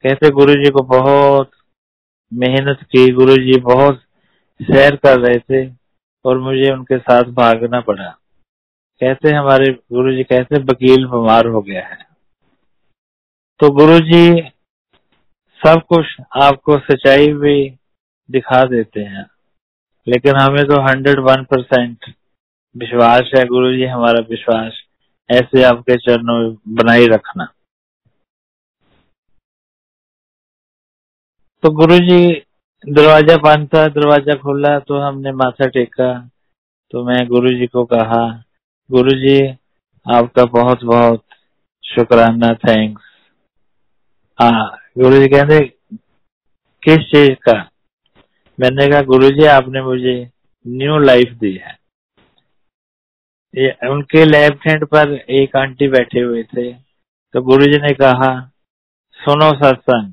[0.05, 1.51] कहते गुरु जी को बहुत
[2.33, 4.01] मेहनत की। गुरु जी बहुत
[4.61, 5.67] सैर कर रहे थे
[6.25, 8.15] और मुझे उनके साथ भागना पड़ा।
[9.01, 11.99] कहते हमारे गुरु जी कहते वकील बीमार हो गया है।
[13.61, 14.43] तो गुरु जी
[15.61, 16.07] सब कुछ
[16.39, 17.57] आपको सच्चाई भी
[18.29, 19.25] दिखा देते हैं,
[20.07, 22.15] लेकिन हमें तो हंड्रेड वन परसेंट
[22.75, 24.81] विश्वास है गुरु जी हमारा विश्वास
[25.31, 27.47] ऐसे आपके चरणों में बनाए रखना।
[31.63, 32.21] तो गुरु जी
[32.85, 36.11] दरवाज़ा बंद था, दरवाज़ा खुला तो हमने माथा टेका
[36.93, 38.25] तो मैं गुरु जी को कहा
[38.91, 39.39] गुरु जी
[40.07, 41.23] आपका बहुत बहुत
[41.85, 43.03] शुक्राना थैंक्स
[44.39, 45.59] हाँ गुरु जी कहते,
[46.83, 47.53] किस चीज़ का?
[48.59, 50.15] मैंने कहा गुरु जी आपने मुझे
[50.67, 51.77] न्यू लाइफ दी है।
[53.55, 58.33] ये, उनके लेफ़्ट हैंड पर एक आंटी बैठे हुए थे। तो गुरु जी ने कहा,
[59.19, 60.13] सुनो सत्संग,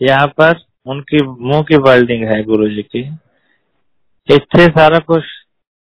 [0.00, 3.08] यहाँ पर उनकी मुँह की वर्ल्डिंग है गुरु जी की।
[4.28, 5.24] इससे सारा कुछ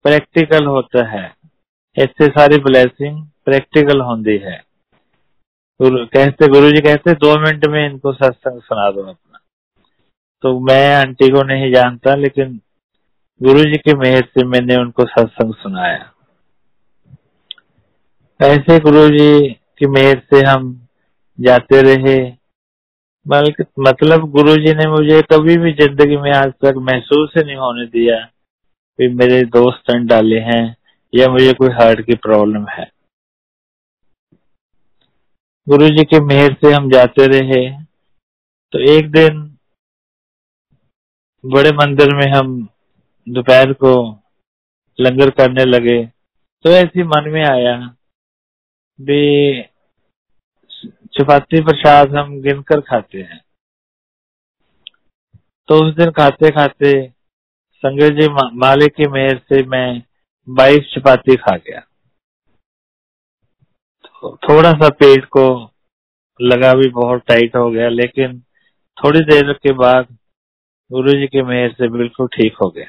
[0.04, 1.41] प्रैक्टिकल होता है।
[1.96, 4.60] इससे सारी ब्लेसिंग प्रैक्टिकल होती है।
[5.80, 9.38] कहते गुरु जी कहते, दो मिनट में इनको सत्संग सुना दो अपना।
[10.44, 12.60] तो मैं आंटी को नहीं जानता, लेकिन
[13.40, 16.10] गुरु जी की मेहर से मैंने उनको सत्संग सुनाया।
[18.40, 20.70] ऐसे गुरु जी की मेहर से हम
[21.38, 22.18] जाते रहे।
[23.26, 27.56] बल्कि मतलब गुरु जी ने मुझे कभी भी ज़िंदगी में आज तक महसूस ही नहीं
[27.56, 28.16] होने दिया
[28.98, 30.64] कि मेरे दोस्त डाले हैं।
[31.12, 32.90] या मुझे कोई हार्ट की प्रॉब्लम है।
[35.66, 37.82] गुरु जी की मेहर से हम जाते रहे।
[38.72, 39.40] तो एक दिन
[41.44, 42.68] बड़े मंदिर में हम
[43.26, 43.92] दोपहर को
[44.98, 46.04] लंगर करने लगे।
[46.64, 47.76] तो ऐसी मन में आया
[49.00, 49.62] भी
[51.14, 53.40] चपाती प्रसाद हम गिनकर खाते हैं।
[55.68, 56.92] तो उस दिन खाते खाते
[57.82, 60.02] संजय जी मालिक की मेहर से मैं
[60.48, 61.80] बाईस चपाती खा गया।
[64.04, 65.44] तो थोड़ा सा पेट को
[66.40, 68.40] लगा भी बहुत टाइट हो गया, लेकिन
[68.96, 70.16] थोड़ी देर के बाद
[70.90, 72.86] गुरु जी की मेहर से बिल्कुल ठीक हो गया।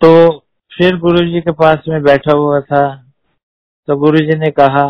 [0.00, 0.38] तो
[0.72, 2.84] फिर गुरु जी के पास में बैठा हुआ था।
[3.88, 4.84] तो गुरु जी ने कहा,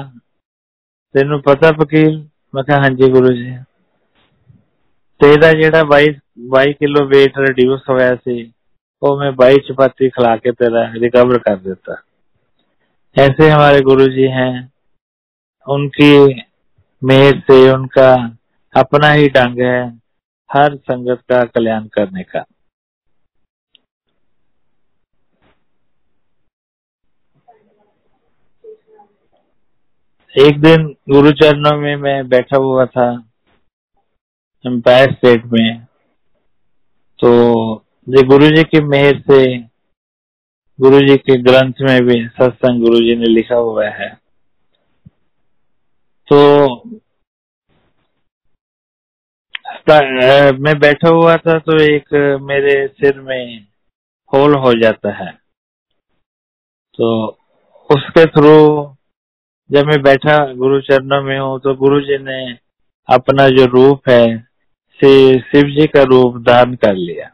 [1.14, 2.16] तेन पता वकील
[2.54, 3.50] मैं कहा हाँ जी गुरु जी।
[5.20, 6.08] तेरा जेड़ा बाई
[6.48, 8.42] बाई किलो वेट रिड्यूस होया सी
[9.02, 12.02] वो मैं बाई चपाती खिला के तेरा रिकवर कर देता
[13.16, 14.52] ऐसे हमारे गुरु जी हैं
[15.66, 16.12] उनकी
[17.02, 18.10] मेहर से उनका
[18.74, 19.80] अपना ही ढंग है
[20.50, 22.44] हर संगत का कल्याण करने का
[30.34, 33.10] एक दिन गुरु चरणों में मैं बैठा हुआ था
[34.64, 35.86] एम्पायर स्टेट में।
[37.18, 37.30] तो
[38.06, 39.40] ये गुरु जी की मेहर से
[40.78, 44.08] गुरु जी के ग्रंथ में भी सत्संग गुरु जी ने लिखा हुआ है।
[46.28, 46.38] तो
[50.58, 53.66] मैं बैठा हुआ था तो एक मेरे सिर में
[54.32, 55.30] होल हो जाता है।
[56.98, 57.06] तो
[57.90, 58.56] उसके थ्रू
[59.70, 62.38] जब मैं बैठा गुरु चरणों में हूँ तो गुरु जी ने
[63.08, 64.49] अपना जो रूप है
[65.00, 65.10] से
[65.40, 67.28] शिव जी का रूप दान कर लिया।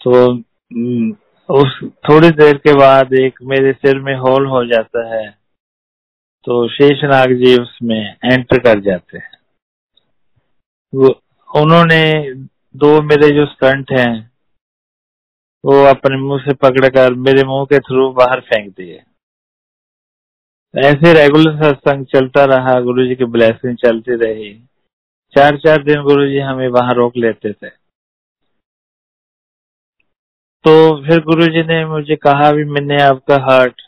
[0.00, 1.10] तो हम्म,
[1.48, 5.28] उस थोड़ी देर के बाद एक मेरे सिर में होल हो जाता है
[6.46, 9.30] तो शेषनाग जी उसमें एंटर कर जाते हैं।
[10.92, 11.08] वो
[11.50, 12.02] उन्होंने
[12.76, 14.12] दो मेरे जो स्टंट हैं
[15.64, 19.02] वो अपने मुँह से पकड़कर मेरे मुँह के थ्रू बाहर फेंक दिए।
[20.74, 24.54] ऐसे रेगुलर सत्संग चलता रहा गुरु जी की ब्लेसिंग चलती रही।
[25.34, 27.68] चार चार दिन गुरु जी हमें वहाँ रोक लेते थे।
[30.64, 33.82] तो फिर गुरु जी ने मुझे कहा भी मैंने आपका हार्ट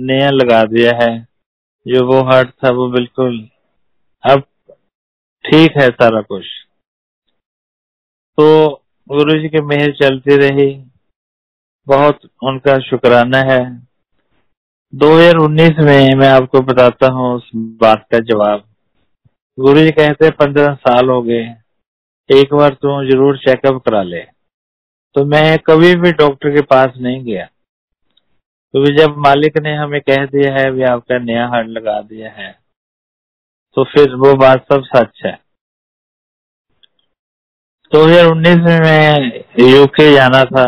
[0.00, 1.28] नया लगा दिया है।
[1.86, 3.48] जो वो हार्ट था वो बिल्कुल
[4.24, 4.40] अब
[5.44, 6.44] ठीक है सारा कुछ।
[8.38, 8.74] तो
[9.08, 10.84] गुरु जी की मेहर चलती रही।
[11.86, 13.87] बहुत उनका शुक्राना है।
[14.92, 18.62] 2019 में मैं आपको बताता हूँ उस बात का जवाब।
[19.58, 21.42] गुरु जी कहते पंद्रह साल हो गए,
[22.30, 24.20] एक बार तू ज़रूर चेकअप करा ले।
[25.16, 27.44] तो मैं कभी भी डॉक्टर के पास नहीं गया।
[28.74, 32.30] क्योंकि तो जब मालिक ने हमें कह दिया है भी आपका नया हार्ट लगा दिया
[32.32, 32.50] है
[33.76, 35.32] तो फिर वो बात सब सच है।
[37.92, 40.64] दो हज़ार उन्नीस में मैं यूके जाना था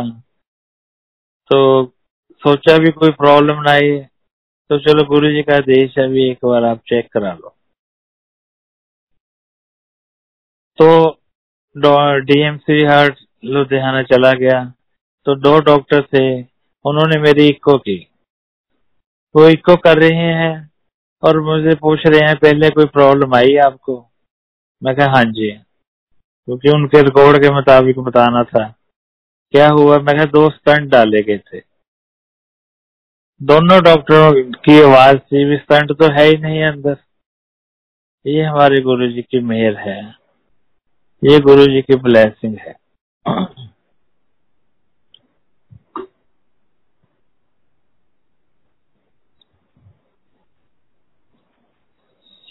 [1.51, 1.61] तो
[2.43, 3.99] सोचा भी कोई प्रॉब्लम ना आई
[4.71, 7.55] तो चलो गुरु जी का देश है भी एक बार आप चेक करा लो।
[10.79, 14.63] तो डीएमसी हार्ट लुधियाना चला गया।
[15.27, 16.43] तो दो डॉक्टर थे,
[16.85, 17.97] उन्होंने मेरी इको की।
[19.35, 20.71] वो इको कर रहे हैं,
[21.23, 23.97] और मुझे पूछ रहे हैं, पहले कोई प्रॉब्लम आई आपको?
[24.83, 28.69] मैं कहा हाँ जी। क्योंकि उनके रिकॉर्ड के मुताबिक बताना था।
[29.55, 29.99] क्या हुआ?
[29.99, 31.70] मैं कहा, दो स्टंट डाले गए थे।
[33.43, 35.57] दोनों डॉक्टरों की आवाज़ थी भी
[35.95, 36.97] तो है ही नहीं अंदर।
[38.27, 40.01] ये हमारे गुरु जी की मेहर है।
[41.23, 42.75] ये गुरु जी की ब्लेसिंग है।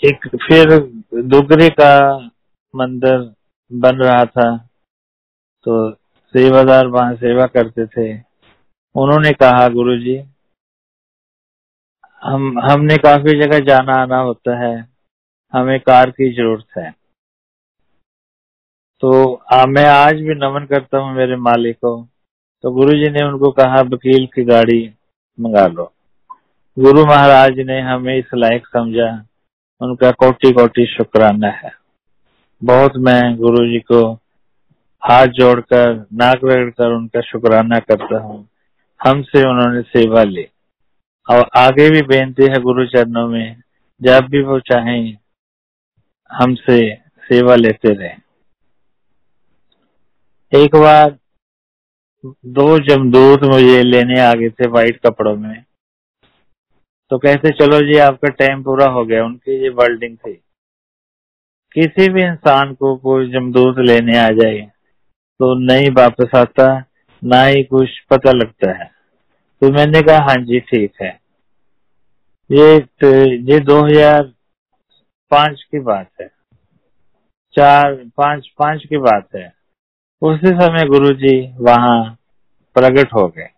[0.03, 0.79] एक फिर
[1.23, 2.17] दुगरे का
[2.75, 3.35] मंदिर
[3.73, 4.57] बन रहा था
[5.63, 5.91] तो
[6.33, 8.13] सेवादार वहाँ सेवा करते थे।
[8.95, 10.17] उन्होंने कहा, गुरुजी
[12.23, 14.87] हम हमने काफ़ी जगह जाना आना होता है।
[15.53, 16.91] हमें कार की ज़रूरत है।
[18.99, 22.07] तो आ, मैं आज भी नमन करता हूँ मेरे मालिक। को
[22.63, 24.93] तो गुरु जी ने उनको कहा वकील की गाड़ी
[25.39, 25.93] मंगा लो।
[26.79, 29.25] गुरु महाराज ने हमें इस लायक समझा।
[29.81, 31.71] उनका कोटि कोटि शुक्राना है।
[32.63, 34.13] बहुत मैं गुरु जी को
[35.03, 38.47] हाथ जोड़कर नाक रगड़कर उनका शुक्राना करता हूँ।
[39.07, 40.47] हमसे उन्होंने सेवा ली।
[41.29, 43.61] और आगे भी बेनती है गुरु चरणों में,
[44.01, 45.17] जब भी वो चाहें,
[46.29, 48.13] हमसे सेवा लेते रहे।
[50.53, 51.17] एक बार
[52.45, 55.63] दो जमदूत मुझे लेने आ गए थे व्हाइट कपड़ों में।
[57.11, 60.33] तो कहते, चलो जी, आपका टाइम पूरा हो गया, उनकी ये वर्ल्डिंग थी।
[61.73, 64.59] किसी भी इंसान को कोई जमदूत लेने आ जाए
[65.39, 66.83] तो नहीं वापस आता,
[67.23, 68.98] ना ही कुछ पता लगता है।
[69.61, 71.19] तो मैंने कहा हाँ जी, ठीक है।
[72.51, 72.75] ये
[73.53, 76.31] ये 2005 की बात है।
[77.53, 79.53] चार, पाँच पाँच की बात है।
[80.21, 82.17] उसी समय गुरुजी वहाँ
[82.75, 83.49] प्रकट हो गए।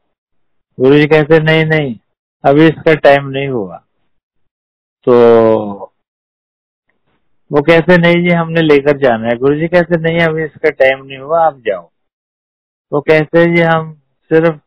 [0.79, 1.95] गुरुजी कहते, नहीं नहीं,
[2.43, 3.83] अभी इसका टाइम नहीं हुआ।
[5.03, 5.13] तो
[7.51, 11.05] वो कहते, नहीं जी, हमने लेकर जाना है। गुरु जी कहते, नहीं, अभी इसका टाइम
[11.05, 11.91] नहीं हुआ, आप जाओ।
[12.93, 14.59] वो कहते, जी, हम सिर्फ़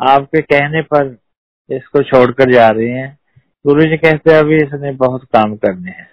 [0.00, 1.16] आपके कहने पर
[1.70, 3.18] इसको छोड़कर जा रहे हैं।
[3.64, 6.08] गुरु जी कहते हैं, अभी इसने बहुत काम करने हैं।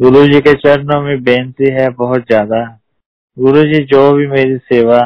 [0.00, 2.60] गुरु जी के चरणों में बेनती है बहुत ज़्यादा।
[3.36, 5.00] गुरु जी, जो भी मेरी सेवा,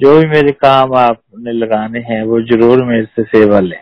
[0.00, 3.80] जो भी मेरे काम आपने लगाने हैं, वो ज़रूर मेरे से सेवा लें।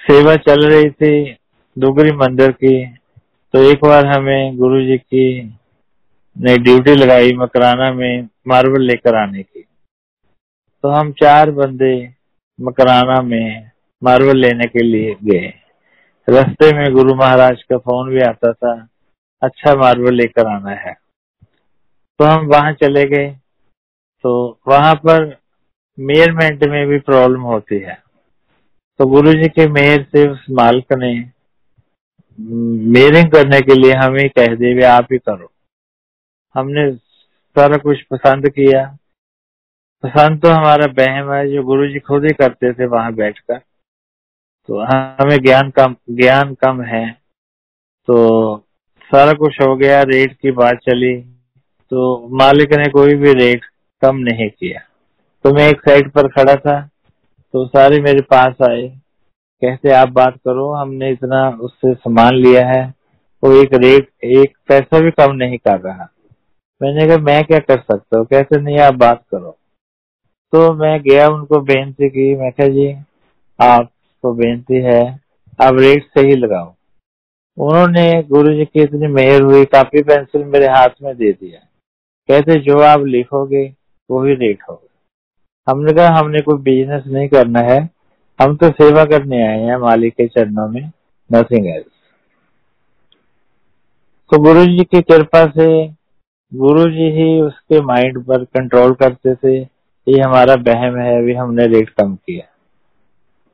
[0.00, 1.32] सेवा चल रही थी
[1.76, 2.74] डुगरी मंदिर की
[3.54, 5.42] तो एक बार हमें गुरु जी की
[6.36, 9.62] ने ड्यूटी लगाई मकराना में। मार्बल लेकर आने की
[10.84, 11.94] तो हम चार बंदे
[12.58, 13.70] मकराना में
[14.02, 15.46] मार्बल लेने के लिए गए।
[16.28, 18.72] रास्ते में गुरु महाराज का फ़ोन भी आता था
[19.42, 20.92] अच्छा मार्बल लेकर आना है।
[22.20, 23.30] तो हम वहाँ चले गए।
[24.24, 25.24] तो वहाँ पर
[25.98, 27.98] मेयरमेंट में भी प्रॉब्लम होती है।
[29.00, 31.12] तो गुरु जी के मेयर से उस मालिक ने,
[32.92, 35.50] मेयरिंग करने के लिए हमें कह दिए आप ही करो।
[36.54, 36.90] हमने
[37.58, 38.86] सारा कुछ पसंद किया।
[40.02, 43.58] पसंद तो हमारा बहम है, जो गुरु जी खुद ही करते थे वहाँ बैठकर।
[44.68, 47.10] तो हमें ज्ञान कम ज्ञान कम है।
[48.06, 48.16] तो
[49.10, 51.14] सारा कुछ हो गया, रेट की बात चली।
[51.90, 53.64] तो मालिक ने कोई भी रेट
[54.02, 54.80] कम नहीं किया।
[55.44, 56.80] तो मैं एक साइड पर खड़ा था
[57.54, 58.88] तो सारे मेरे पास आए।
[59.62, 62.94] कहते, आप बात करो, हमने इतना उससे सामान लिया है,
[63.42, 66.08] वो एक रेट, एक पैसा भी कम नहीं कर रहा।
[66.82, 68.26] मैंने कहा, मैं क्या कर सकता हूँ?
[68.26, 69.50] कैसे नहीं, आप बात करो।
[70.52, 72.94] तो मैं गया उनको बेनती की, मैं कहा, जी,
[73.60, 75.20] आपको बेनती है,
[75.60, 76.74] आप रेट सही लगाओ।
[77.58, 81.60] उन्होंने गुरु जी की इतनी मेहर हुई कापी पेंसिल मेरे हाथ में दे दिया।
[82.28, 83.74] कहते, जो आप लिखोगे
[84.10, 87.90] वो ही रेट होगा। हमने कहा, हमने कोई बिज़नेस नहीं करना है,
[88.42, 90.90] हम तो सेवा करने आए हैं, मालिक के चरणों में
[91.32, 91.86] नथिंग एल्स
[94.32, 95.66] तो गुरु जी की कृपा से
[96.54, 99.56] गुरु जी ही उसके माइंड पर कंट्रोल करते थे,
[100.06, 102.46] ये हमारा बहम है, अभी हमने रेट कम किया।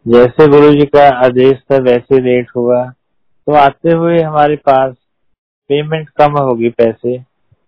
[0.07, 2.85] जैसे गुरु जी का आदेश था, वैसे रेट हुआ।
[3.47, 4.95] तो आते हुए हमारे पास
[5.71, 7.19] पेमेंट कम होगी पैसे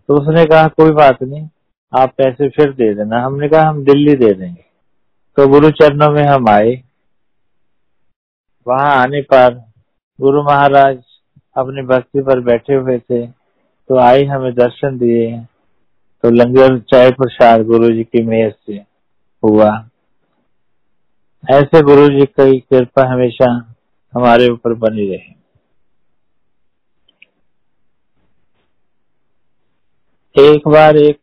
[0.09, 1.49] तो उसने कहा, कोई बात नहीं,
[1.92, 4.64] आप पैसे फिर दे देना। हमने कहा, हम दिल्ली दे देंगे।
[5.37, 6.81] तो गुरु चरणों में हम आए।
[8.66, 9.55] वहाँ आने पर
[10.18, 10.99] गुरु महाराज
[11.57, 13.41] अपनी भक्ति पर बैठे हुए थे।
[13.90, 15.31] तो आई हमें दर्शन दिए
[16.25, 18.75] तो लंगर चाय प्रसाद गुरु जी की मेहर से
[19.42, 19.68] हुआ।
[21.45, 23.51] ऐसे गुरु जी की कृपा हमेशा
[24.12, 25.31] हमारे ऊपर बनी रहे।
[30.37, 31.18] एक बार एक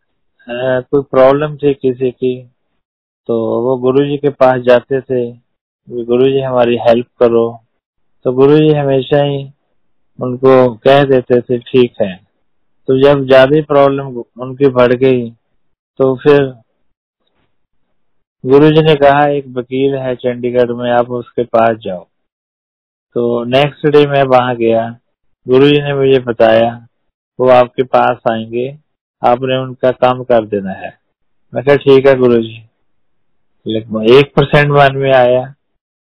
[0.47, 2.35] कोई प्रॉब्लम थी किसी की
[3.29, 5.31] तो वो गुरु जी के पास जाते थे।
[5.87, 7.45] गुरु जी हमारी हेल्प करो।
[8.25, 9.43] तो गुरु जी हमेशा ही
[10.19, 12.28] उनको कह देते थे, ठीक है।
[12.89, 14.07] तो जब ज़्यादा प्रॉब्लम
[14.41, 15.29] उनकी बढ़ गई
[15.99, 16.53] तो फिर
[18.43, 22.03] गुरु जी ने कहा, एक वकील है चंडीगढ़ में, आप उसके पास जाओ।
[23.15, 24.87] तो नेक्स्ट डे मैं वहाँ गया।
[25.45, 26.69] गुरु जी ने मुझे बताया,
[27.39, 28.67] वो आपके पास आएँगे,
[29.21, 30.97] आपने उनका काम कर देना है।
[31.53, 32.57] मैं कहा, ठीक है गुरु जी
[33.65, 35.43] लेकिन एक परसेंट मन में आया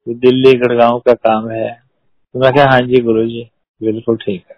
[0.07, 3.49] दिल्ली गड़गांव का काम है। तो मैं कहा हाँ जी गुरु जी
[3.81, 4.57] बिल्कुल ठीक है।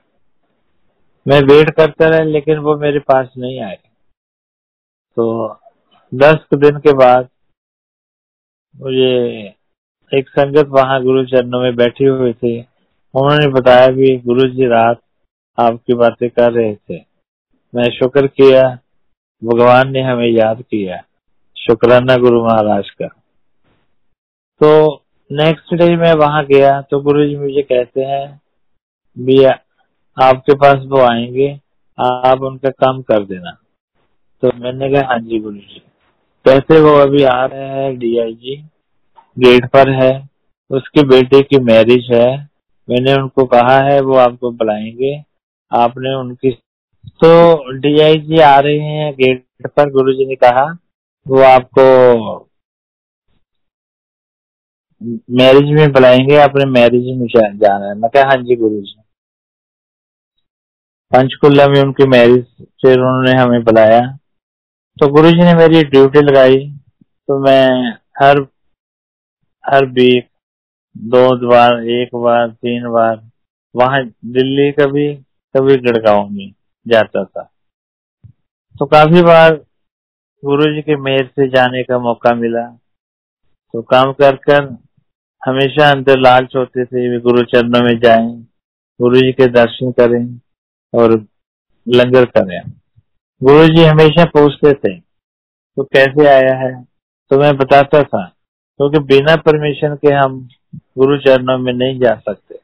[1.28, 3.78] मैं वेट करता रहा, लेकिन वो मेरे पास नहीं आए।
[5.18, 5.54] तो
[6.12, 7.28] दस दिन के बाद
[8.76, 9.14] मुझे
[10.12, 12.60] एक संगत वहाँ गुरु चरणों में बैठी हुई थी।
[13.14, 15.02] उन्होंने बताया भी गुरु जी रात
[15.58, 17.00] आपकी बातें कर रहे थे।
[17.74, 18.62] मैं शुक्र किया,
[19.42, 21.02] भगवान ने हमें याद किया।
[21.58, 23.08] शुक्राना गुरु महाराज का।
[24.62, 24.70] तो
[25.30, 28.42] नेक्स्ट डे मैं वहाँ गया तो गुरु जी मुझे कहते हैं,
[29.18, 29.52] भैया
[30.18, 31.50] आपके पास वो आएँगे,
[31.98, 33.52] आप उनका काम कर देना।
[34.44, 35.82] तो मैंने कहा हाँ जी गुरु जी
[36.46, 38.56] कैसे वो अभी आ रहे हैं डीआईजी
[39.38, 40.12] गेट पर है।
[40.72, 42.28] उसके बेटे की मैरिज है।
[42.88, 45.16] मैंने उनको कहा है, वो आपको बुलाएँगे।
[45.72, 46.52] आपने उनकी
[47.22, 50.66] तो डीआईजी आ रहे हैं गेट पर गुरु जी ने कहा,
[51.26, 51.84] वो आपको
[55.32, 58.96] मैरिज में बुलाएँगे अपने मैरिज में जाना है। मैं कहा हाँ जी गुरु जी
[61.12, 62.46] पंचकुला में उनकी मैरिज
[62.82, 64.02] फिर उन्होंने हमें बुलाया।
[64.98, 66.58] तो गुरु जी ने मेरी ड्यूटी लगाई।
[67.28, 67.92] तो मैं
[68.22, 68.40] हर
[69.64, 70.30] हर वीक,
[70.98, 73.30] दो बार, एक बार, तीन बार,
[73.76, 75.14] वहाँ दिल्ली कभी
[75.58, 76.54] कभी गड़गांव में
[76.88, 77.52] जाता था।
[78.80, 79.56] तो काफ़ी बार
[80.46, 82.68] गुरु जी के मेहर से जाने का मौका मिला।
[83.74, 84.64] तो काम कर कर
[85.46, 88.48] हमेशा अंदर लालच होते थे गुरु चरणों में जाएँ
[89.02, 90.42] गुरु जी के दर्शन करें।
[90.94, 91.12] और
[91.88, 92.60] लंगर करें
[93.42, 96.72] गुरु जी हमेशा पूछते थे तो कैसे आया है?
[97.32, 98.24] तो मैं बताता था,
[98.80, 100.40] क्योंकि बिना परमिशन के हम
[100.98, 102.56] गुरु चरणों में नहीं जा सकते।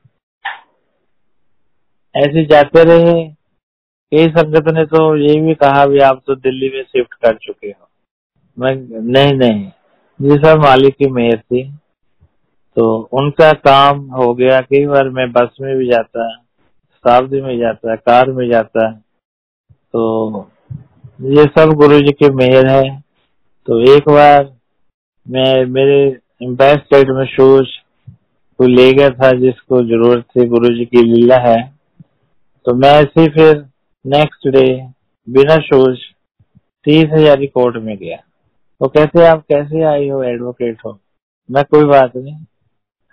[2.16, 3.24] ऐसे जाते रहे।
[4.12, 7.68] कई संगत ने तो ये भी कहा भी आप तो दिल्ली में शिफ्ट कर चुके
[7.68, 7.88] हो।
[8.58, 9.66] मैं, नहीं नहीं
[10.20, 11.64] ये सब मालिक की मेहर थी।
[12.78, 16.28] तो उनका काम हो गया, कई बार मैं बस में भी जाता
[17.04, 18.94] शताब्दी में जाता है, कार में जाता है।
[19.94, 20.50] तो
[21.22, 22.84] ये सब गुरु जी की मेहर है।
[23.68, 24.44] तो एक बार
[25.26, 27.68] मैं, मेरे साइड में शूज़
[28.60, 31.62] को ले गया था, जिसको ज़रूरत थी, गुरु जी की लीला है।
[32.66, 33.56] तो मैं ऐसे फिर
[34.06, 34.66] नेक्स्ट डे
[35.28, 36.00] बिना शूज़
[36.86, 38.18] तीस हज़ार कोर्ट में गया।
[38.82, 41.00] तो कैसे आप कैसे आई हो एडवोकेट हो?
[41.50, 42.36] मैं, कोई बात नहीं।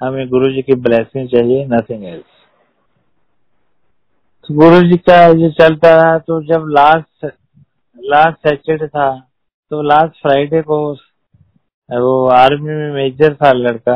[0.01, 2.40] हमें गुरु जी की ब्लेसिंग चाहिए नथिंग एल्स
[4.51, 7.25] गुरु जी का ये चलता रहा तो जब लास्ट
[7.97, 9.09] लास्ट सैटरडे था
[9.71, 10.79] तो लास्ट फ्राइडे को
[11.91, 13.95] वो आर्मी में मेजर था लड़का।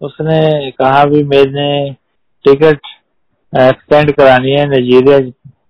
[0.00, 1.68] उसने कहा भी मैंने
[2.44, 2.80] टिकट
[3.52, 5.18] एक्सटेंड करानी है नाइजीरिया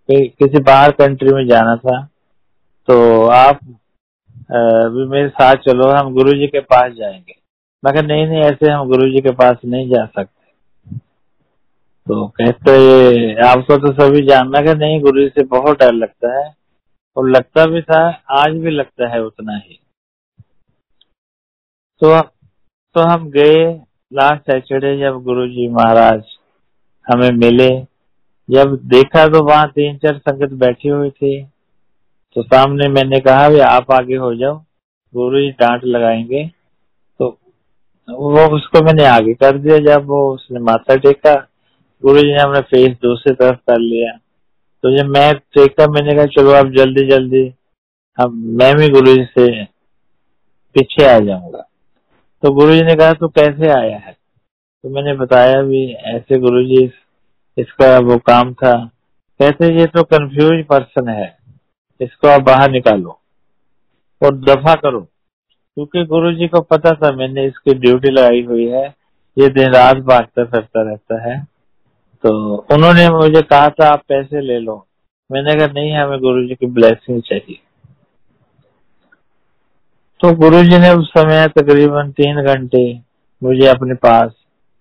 [0.08, 2.00] किसी बाहर कंट्री में जाना था।
[2.88, 7.34] तो आप भी मेरे साथ चलो, हम गुरु जी के पास जाएँगे।
[7.82, 10.35] मैं नहीं नहीं, ऐसे हम गुरु जी के पास नहीं जा सकते।
[12.06, 12.72] तो कहते
[13.46, 16.54] आपको तो सभी जानना कि नहीं, गुरु जी से बहुत डर लगता है।
[17.16, 19.80] और लगता भी था, आज भी लगता है उतना ही।
[22.02, 22.20] तो
[22.94, 23.64] तो हम गए,
[24.12, 26.22] लास्ट सैटरडे जब गुरु जी महाराज
[27.06, 27.70] हमें मिले,
[28.50, 31.42] जब देखा तो वहाँ तीन चार संगत बैठी हुई थी।
[32.36, 34.56] तो सामने मैंने कहा भी आप आगे हो जाओ,
[35.14, 36.44] गुरु जी डांट लगाएँगे।
[37.18, 37.28] तो
[38.10, 41.34] वो उसको मैंने आगे कर दिया, जब वो उसने माथा टेका
[42.02, 44.12] गुरु जी ने अपना फेस दूसरी तरफ़ कर लिया।
[44.84, 47.46] तो जब मैं देखा मैंने कहा, चलो आप जल्दी जल्दी
[48.18, 49.64] अब मैं भी गुरु जी से
[50.76, 51.64] पीछे आ जाऊँगा।
[52.42, 54.12] तो गुरु जी ने कहा तो कैसे आया है?
[54.12, 56.84] तो मैंने बताया भी, ऐसे गुरु जी,
[57.56, 58.72] इसका वो काम था।
[59.40, 61.36] कहते, ये तो कंफ्यूज पर्सन है,
[62.00, 63.18] इसको आप बाहर निकालो
[64.22, 68.86] और दफ़ा करो। क्योंकि गुरु जी को पता था, मैंने इसकी ड्यूटी लगाई हुई है।
[69.36, 71.55] ये दिन रात भागता फिरता रहता है।
[72.26, 74.86] तो उन्होंने मुझे कहा था, आप पैसे ले लो।
[75.32, 77.58] मैंने कहा, नहीं, हमें गुरु जी की ब्लेसिंग चाहिए।
[80.20, 83.00] तो गुरु जी ने उस समय तकरीबन तीन घंटे
[83.42, 84.30] मुझे अपने पास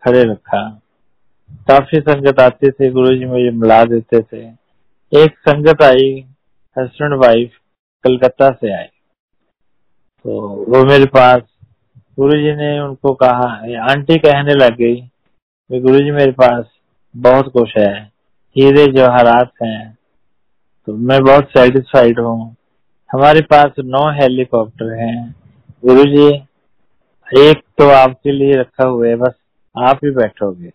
[0.03, 0.81] खड़े रखा।
[1.67, 4.43] काफ़ी संगत आते थे गुरु जी मुझे मिला देते थे।
[5.23, 6.25] एक संगत आई
[6.77, 7.51] हस्बैंड वाइफ
[8.03, 8.89] कलकत्ता से आए।
[10.25, 10.39] तो
[10.69, 11.41] वो मेरे पास
[12.19, 13.49] गुरु जी ने उनको कहा
[13.91, 14.95] आंटी कहने लग गई
[15.71, 16.65] गुरु जी मेरे पास
[17.17, 18.03] बहुत कुछ है।
[18.55, 19.97] हीरे जवाहरात हैं।
[20.85, 22.55] तो मैं बहुत सेटिस्फाइड हूँ।
[23.11, 25.35] हमारे पास नौ हेलीकॉप्टर हैं।
[25.85, 26.27] गुरु जी
[27.37, 29.33] एक तो आपके लिए रखा हुआ है, बस
[29.77, 30.69] आप ही बैठोगे।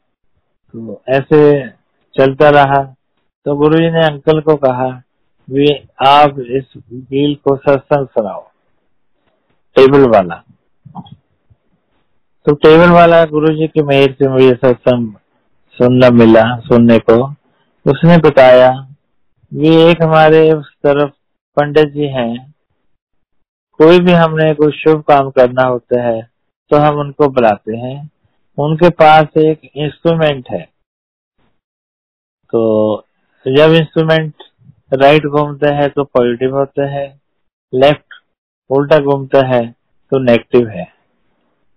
[0.75, 1.69] तो ऐसे
[2.15, 2.95] चलता रहा।
[3.45, 5.03] तो गुरु जी ने अंकल को कहा
[5.51, 5.67] भी
[6.07, 8.47] आप इस गील को सत्संग सुनाओ।
[9.77, 10.43] टेबल वाला।
[12.47, 15.15] तो टेबल वाला गुरु जी की मेहर से मुझे सत्संग
[15.81, 17.15] सुनना मिला, सुनने को।
[17.87, 18.71] उसने बताया,
[19.53, 21.13] ये एक हमारे उस तरफ़
[21.57, 22.55] पंडित जी हैं।
[23.81, 26.21] कोई भी हमने कोई शुभ काम करना होता है
[26.71, 28.11] तो हम उनको बुलाते हैं।
[28.59, 30.61] उनके पास एक इंस्ट्रूमेंट है।
[32.53, 32.61] तो
[33.47, 34.33] जब इंस्ट्रूमेंट
[34.95, 37.07] राइट घूमता है तो पॉजिटिव होता है।
[37.73, 38.15] लेफ़्ट
[38.71, 39.65] उल्टा घूमता है
[40.13, 40.85] तो नेगेटिव है।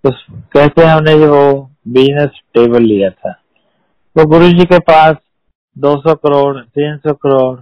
[0.03, 0.11] तो
[0.53, 3.39] कहते हमने जो बिज़नेस टेबल लिया था।
[4.15, 5.15] तो गुरु जी के पास
[5.75, 7.55] 200 करोड़ 300 करोड़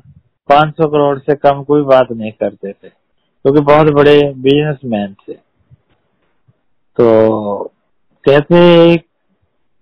[0.50, 5.34] 500 करोड़ से कम कोई बात नहीं करते थे, क्योंकि तो बहुत बड़े बिजनेसमैन थे।
[6.98, 7.64] तो
[8.26, 9.06] कहते एक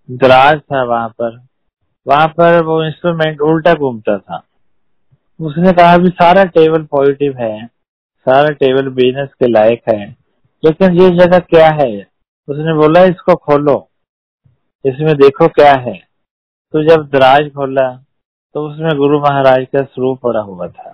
[0.09, 1.39] दराज था वहाँ पर
[2.05, 4.41] वहाँ पर वो इंस्ट्रूमेंट उल्टा घूमता था।
[5.39, 10.05] उसने कहा भी सारा टेबल पॉजिटिव है, सारा टेबल बिज़नेस के लायक है,
[10.63, 11.91] लेकिन ये जगह क्या है?
[12.47, 13.77] उसने बोला, इसको खोलो,
[14.85, 15.97] इसमें देखो क्या है।
[16.73, 18.05] तो जब दराज खोला
[18.55, 20.91] तो उसमें गुरु महाराज का स्वरूप पड़ा हुआ था।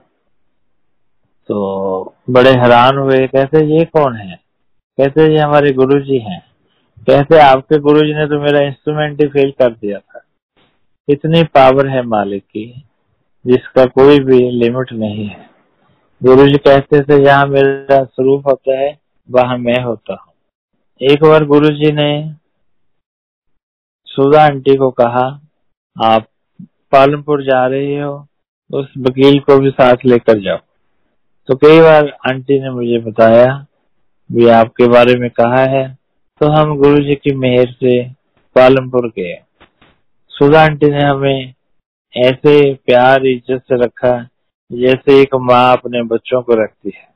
[1.50, 4.36] तो बड़े हैरान हुए, कहते, ये कौन है?
[4.98, 6.44] कहते, ये हमारे गुरु जी हैं।
[7.08, 10.22] कहते, आपके गुरु जी ने तो मेरा इंस्ट्रूमेंट ही फेल कर दिया था।
[11.10, 12.84] इतनी पावर है मालिक की,
[13.48, 15.50] जिसका कोई भी लिमिट नहीं है।
[16.24, 19.00] गुरु जी कहते थे, यहाँ मेरा स्वरूप होता है,
[19.32, 20.34] वहाँ मैं होता हूँ।
[21.02, 22.36] एक बार गुरु जी ने
[24.06, 25.42] सुधा आंटी को कहा
[25.96, 26.28] आप
[26.92, 28.14] पालमपुर जा रहे हो,
[28.72, 30.58] उस वकील को भी साथ लेकर जाओ।
[31.50, 33.66] तो कई बार आंटी ने मुझे बताया,
[34.30, 35.88] भी आपके बारे में कहा है
[36.42, 38.02] तो हम गुरु जी की मेहर से
[38.56, 39.36] पालमपुर गए।
[40.34, 41.54] सुधा आंटी ने हमें
[42.14, 44.18] ऐसे प्यार, इज़्ज़त से रखा,
[44.72, 47.08] जैसे एक माँ अपने बच्चों को रखती है।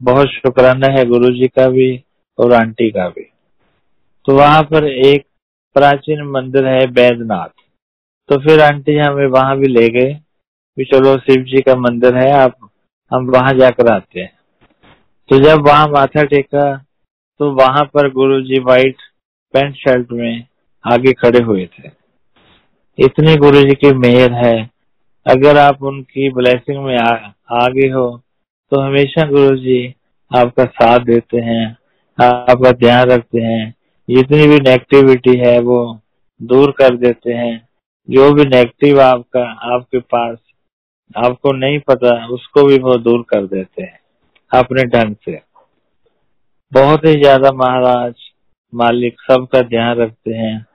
[0.00, 1.90] बहुत शुक्राना है गुरु जी का भी
[2.38, 3.24] और आंटी का भी।
[4.26, 5.26] तो वहाँ पर एक
[5.76, 7.48] प्राचीन मंदिर है बैद्यनाथ।
[8.30, 10.18] तो फिर आंटी हमें वहाँ भी ले गए
[10.78, 12.54] चलो शिव जी का मंदिर है, आप,
[13.10, 14.32] हम वहाँ जाकर आते हैं।
[15.28, 16.64] तो जब वहाँ माथा टेका
[17.40, 18.96] तो वहाँ पर गुरु जी व्हाइट
[19.54, 20.44] पैंट शर्ट में
[20.84, 21.90] आगे खड़े हुए थे।
[22.98, 24.70] इतनी गुरु जी की मेहर है,
[25.26, 28.08] अगर आप उनकी ब्लेसिंग में आगे हो
[28.72, 29.94] तो हमेशा गुरु जी
[30.30, 31.66] आपका साथ देते हैं,
[32.18, 33.74] आपका ध्यान रखते हैं।
[34.08, 36.00] जितनी भी नेगेटिविटी है, वो
[36.40, 37.69] दूर कर देते हैं।
[38.10, 39.44] जो भी नेगेटिव आपका,
[39.74, 40.38] आपके पास,
[41.16, 44.00] आपको नहीं पता, उसको भी वो दूर कर देते हैं,
[44.52, 45.40] अपने ढंग से।
[46.72, 48.14] बहुत ही ज़्यादा महाराज,
[48.74, 50.66] मालिक, सबका ध्यान रखते हैं।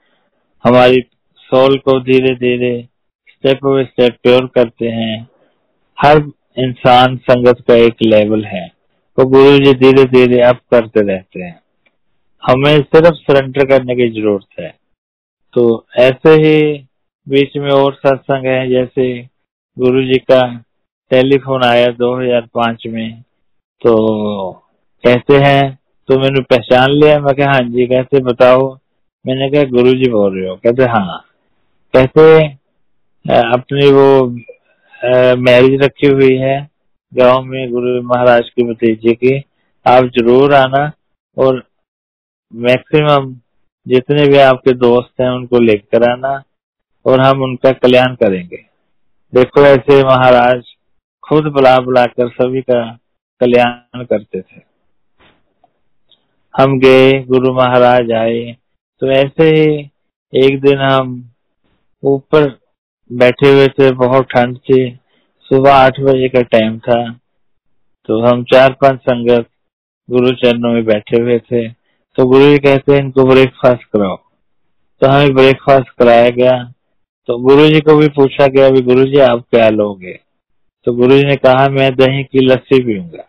[0.64, 1.00] हमारी
[1.36, 2.88] सोल को धीरे धीरे
[3.28, 5.28] स्टेप बाय स्टेप प्योर करते हैं।
[6.04, 6.16] हर
[6.58, 8.66] इंसान संगत का एक लेवल है।
[9.18, 11.60] वो तो गुरु जी धीरे धीरे अप करते रहते हैं।
[12.42, 14.74] हमें सिर्फ़ सरेंडर करने की ज़रूरत है।
[15.52, 16.86] तो ऐसे ही
[17.26, 19.06] बीच में और सत्संग है, जैसे
[19.76, 20.40] गुरु जी का
[21.10, 23.20] टेलीफोन आया 2005 में
[23.82, 23.94] तो
[25.04, 25.62] कहते हैं
[26.08, 28.68] तो मैंने पहचान लिया मैं कहा हाँ जी, कहते, बताओ।
[29.24, 30.54] मैंने कहा, गुरु जी बोल रहे हो?
[30.56, 31.18] कहते हाँ।
[31.94, 32.46] कहते
[33.24, 34.26] अपनी वो
[35.40, 36.56] मैरिज रखी हुई है,
[37.12, 39.36] गाँव में गुरु महाराज की भतीजे की।
[39.86, 40.90] आप ज़रूर आना
[41.36, 41.62] और
[42.52, 43.34] मैक्सिमम
[43.86, 46.36] जितने भी आपके दोस्त हैं, उनको लेकर आना।
[47.06, 48.56] और हम उनका कल्याण करेंगे।
[49.32, 50.62] देखो, ऐसे महाराज
[51.24, 52.80] खुद बुला बुला कर सभी का
[53.40, 54.60] कल्याण करते थे।
[56.54, 58.52] हम गए, गुरु महाराज आए
[59.02, 59.90] तो ऐसे ही
[60.32, 61.08] एक दिन हम
[62.02, 62.48] ऊपर
[63.10, 64.98] बैठे हुए थे, बहुत ठंड थी,
[65.50, 67.02] सुबह आठ बजे का टाइम था
[68.08, 69.48] तो हम चार पाँच संगत
[70.08, 74.16] गुरु चरणों में बैठे हुए थे तो गुरु जी कहते हैं, इनको ब्रेकफास्ट कराओ।
[75.02, 76.52] तो हमें ब्रेकफास्ट कराया गया
[77.28, 80.12] तो गुरु जी को भी पूछा गया भी गुरु जी आप क्या लोगे?
[80.86, 83.22] तो गुरु जी ने कहा, मैं दही की लस्सी पीऊँगा।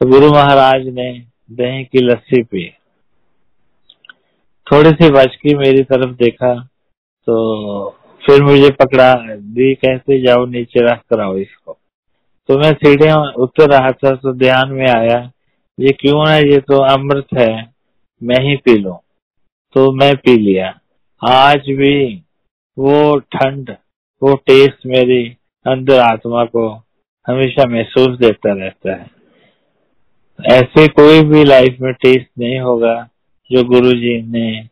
[0.00, 1.12] तो गुरु महाराज ने
[1.52, 2.68] दही की लस्सी पी।
[4.66, 6.54] थोड़ी सी बच की मेरी तरफ़ देखा
[7.26, 7.88] तो
[8.22, 11.78] फिर मुझे पकड़ा, दी कहते जाओ, नीचे रख कर आओ इसको।
[12.48, 15.18] तो मैं सीढ़ियाँ उतर रहा था तो ध्यान में आया,
[15.78, 16.38] ये क्यों है?
[16.50, 17.72] ये तो अमृत है,
[18.22, 18.92] मैं ही पी लू।
[19.74, 20.68] तो मैं पी लिया।
[21.22, 22.23] आज भी
[22.78, 23.70] वो ठंड,
[24.22, 26.68] वो टेस्ट मेरी अंदर आत्मा को
[27.26, 29.10] हमेशा महसूस देता रहता है।
[30.52, 33.08] ऐसे कोई भी लाइफ में टेस्ट नहीं होगा
[33.52, 34.64] जो गुरु जी ने,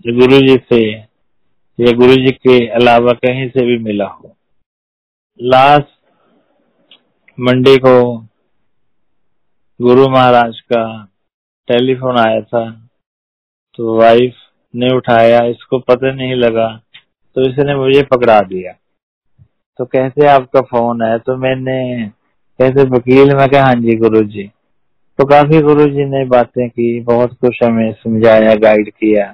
[0.00, 0.92] जो गुरु जी से,
[1.80, 4.36] या गुरु जी के अलावा कहीं से भी मिला हो।
[5.42, 5.88] लास्ट
[7.40, 8.18] मंडे को
[9.80, 11.04] गुरु महाराज का
[11.68, 12.90] टेलीफोन आया था
[13.76, 14.34] तो वाइफ
[14.74, 16.68] ने उठाया, इसको पता नहीं लगा
[17.36, 18.72] तो इसने मुझे पकड़ा दिया।
[19.78, 22.08] तो कैसे आपका फ़ोन है तो मैंने
[22.58, 24.50] कैसे वकील, में कहा हाँ जी गुरु जी
[25.18, 29.26] तो काफ़ी गुरु जी ने बातें की, बहुत कुछ हमें समझाया गाइड किया।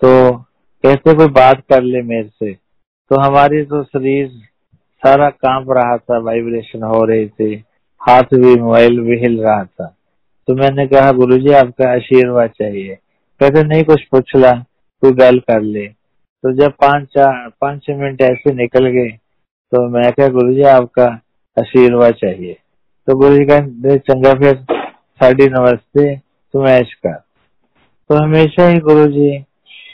[0.00, 0.32] तो
[0.84, 2.52] कैसे कोई बात कर ले मेरे से?
[2.52, 4.28] तो हमारी तो शरीर
[5.02, 7.54] सारा काँप रहा था वाइब्रेशन हो रही थी,
[8.00, 9.86] हाथ भी मोबाइल भी हिल रहा था।
[10.48, 12.98] तो मैंने कहा गुरु जी आपका आशीर्वाद चाहिए।
[13.40, 17.96] कहते, नहीं, कुछ पूछ ला, तू गल कर ले। तो जब पाँच चार, पाँच छह
[17.96, 19.08] मिनट ऐसे निकल गए
[19.72, 21.04] तो मैं कहा, गुरु जी, आपका
[21.56, 22.56] आशीर्वाद चाहिए।
[23.08, 23.58] तो गुरु जी का
[23.98, 24.54] चंगा, फिर
[25.20, 27.12] साड़ी नमस्ते तुम ऐश कर।
[28.10, 29.38] तो हमेशा ही गुरु जी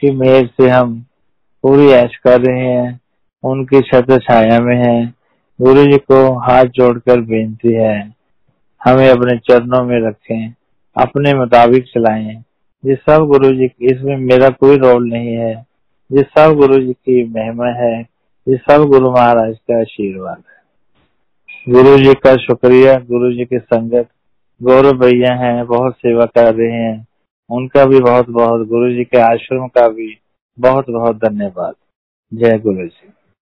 [0.01, 0.95] की मेहर से हम
[1.65, 3.01] पूरी ऐश कर रहे हैं,
[3.45, 5.07] उनकी छत छाया में है।
[5.59, 7.97] गुरु जी को हाथ जोड़कर बेनती है,
[8.81, 10.53] हमें अपने चरणों में रखें,
[10.97, 12.43] अपने मुताबिक चलाएँ।
[12.87, 15.55] ये सब गुरु जी की इसमें मेरा कोई रोल नहीं है।
[16.11, 17.95] ये सब गुरु जी की महिमा है
[18.47, 24.09] ये सब गुरु महाराज का आशीर्वाद है। गुरु जी का शुक्रिया गुरु जी की संगत।
[24.61, 27.07] गौरव भैया हैं, बहुत सेवा कर रहे हैं।
[27.51, 30.19] उनका भी बहुत बहुत गुरु जी के आश्रम का भी
[30.59, 31.75] बहुत बहुत धन्यवाद।
[32.35, 33.09] जय गुरु जी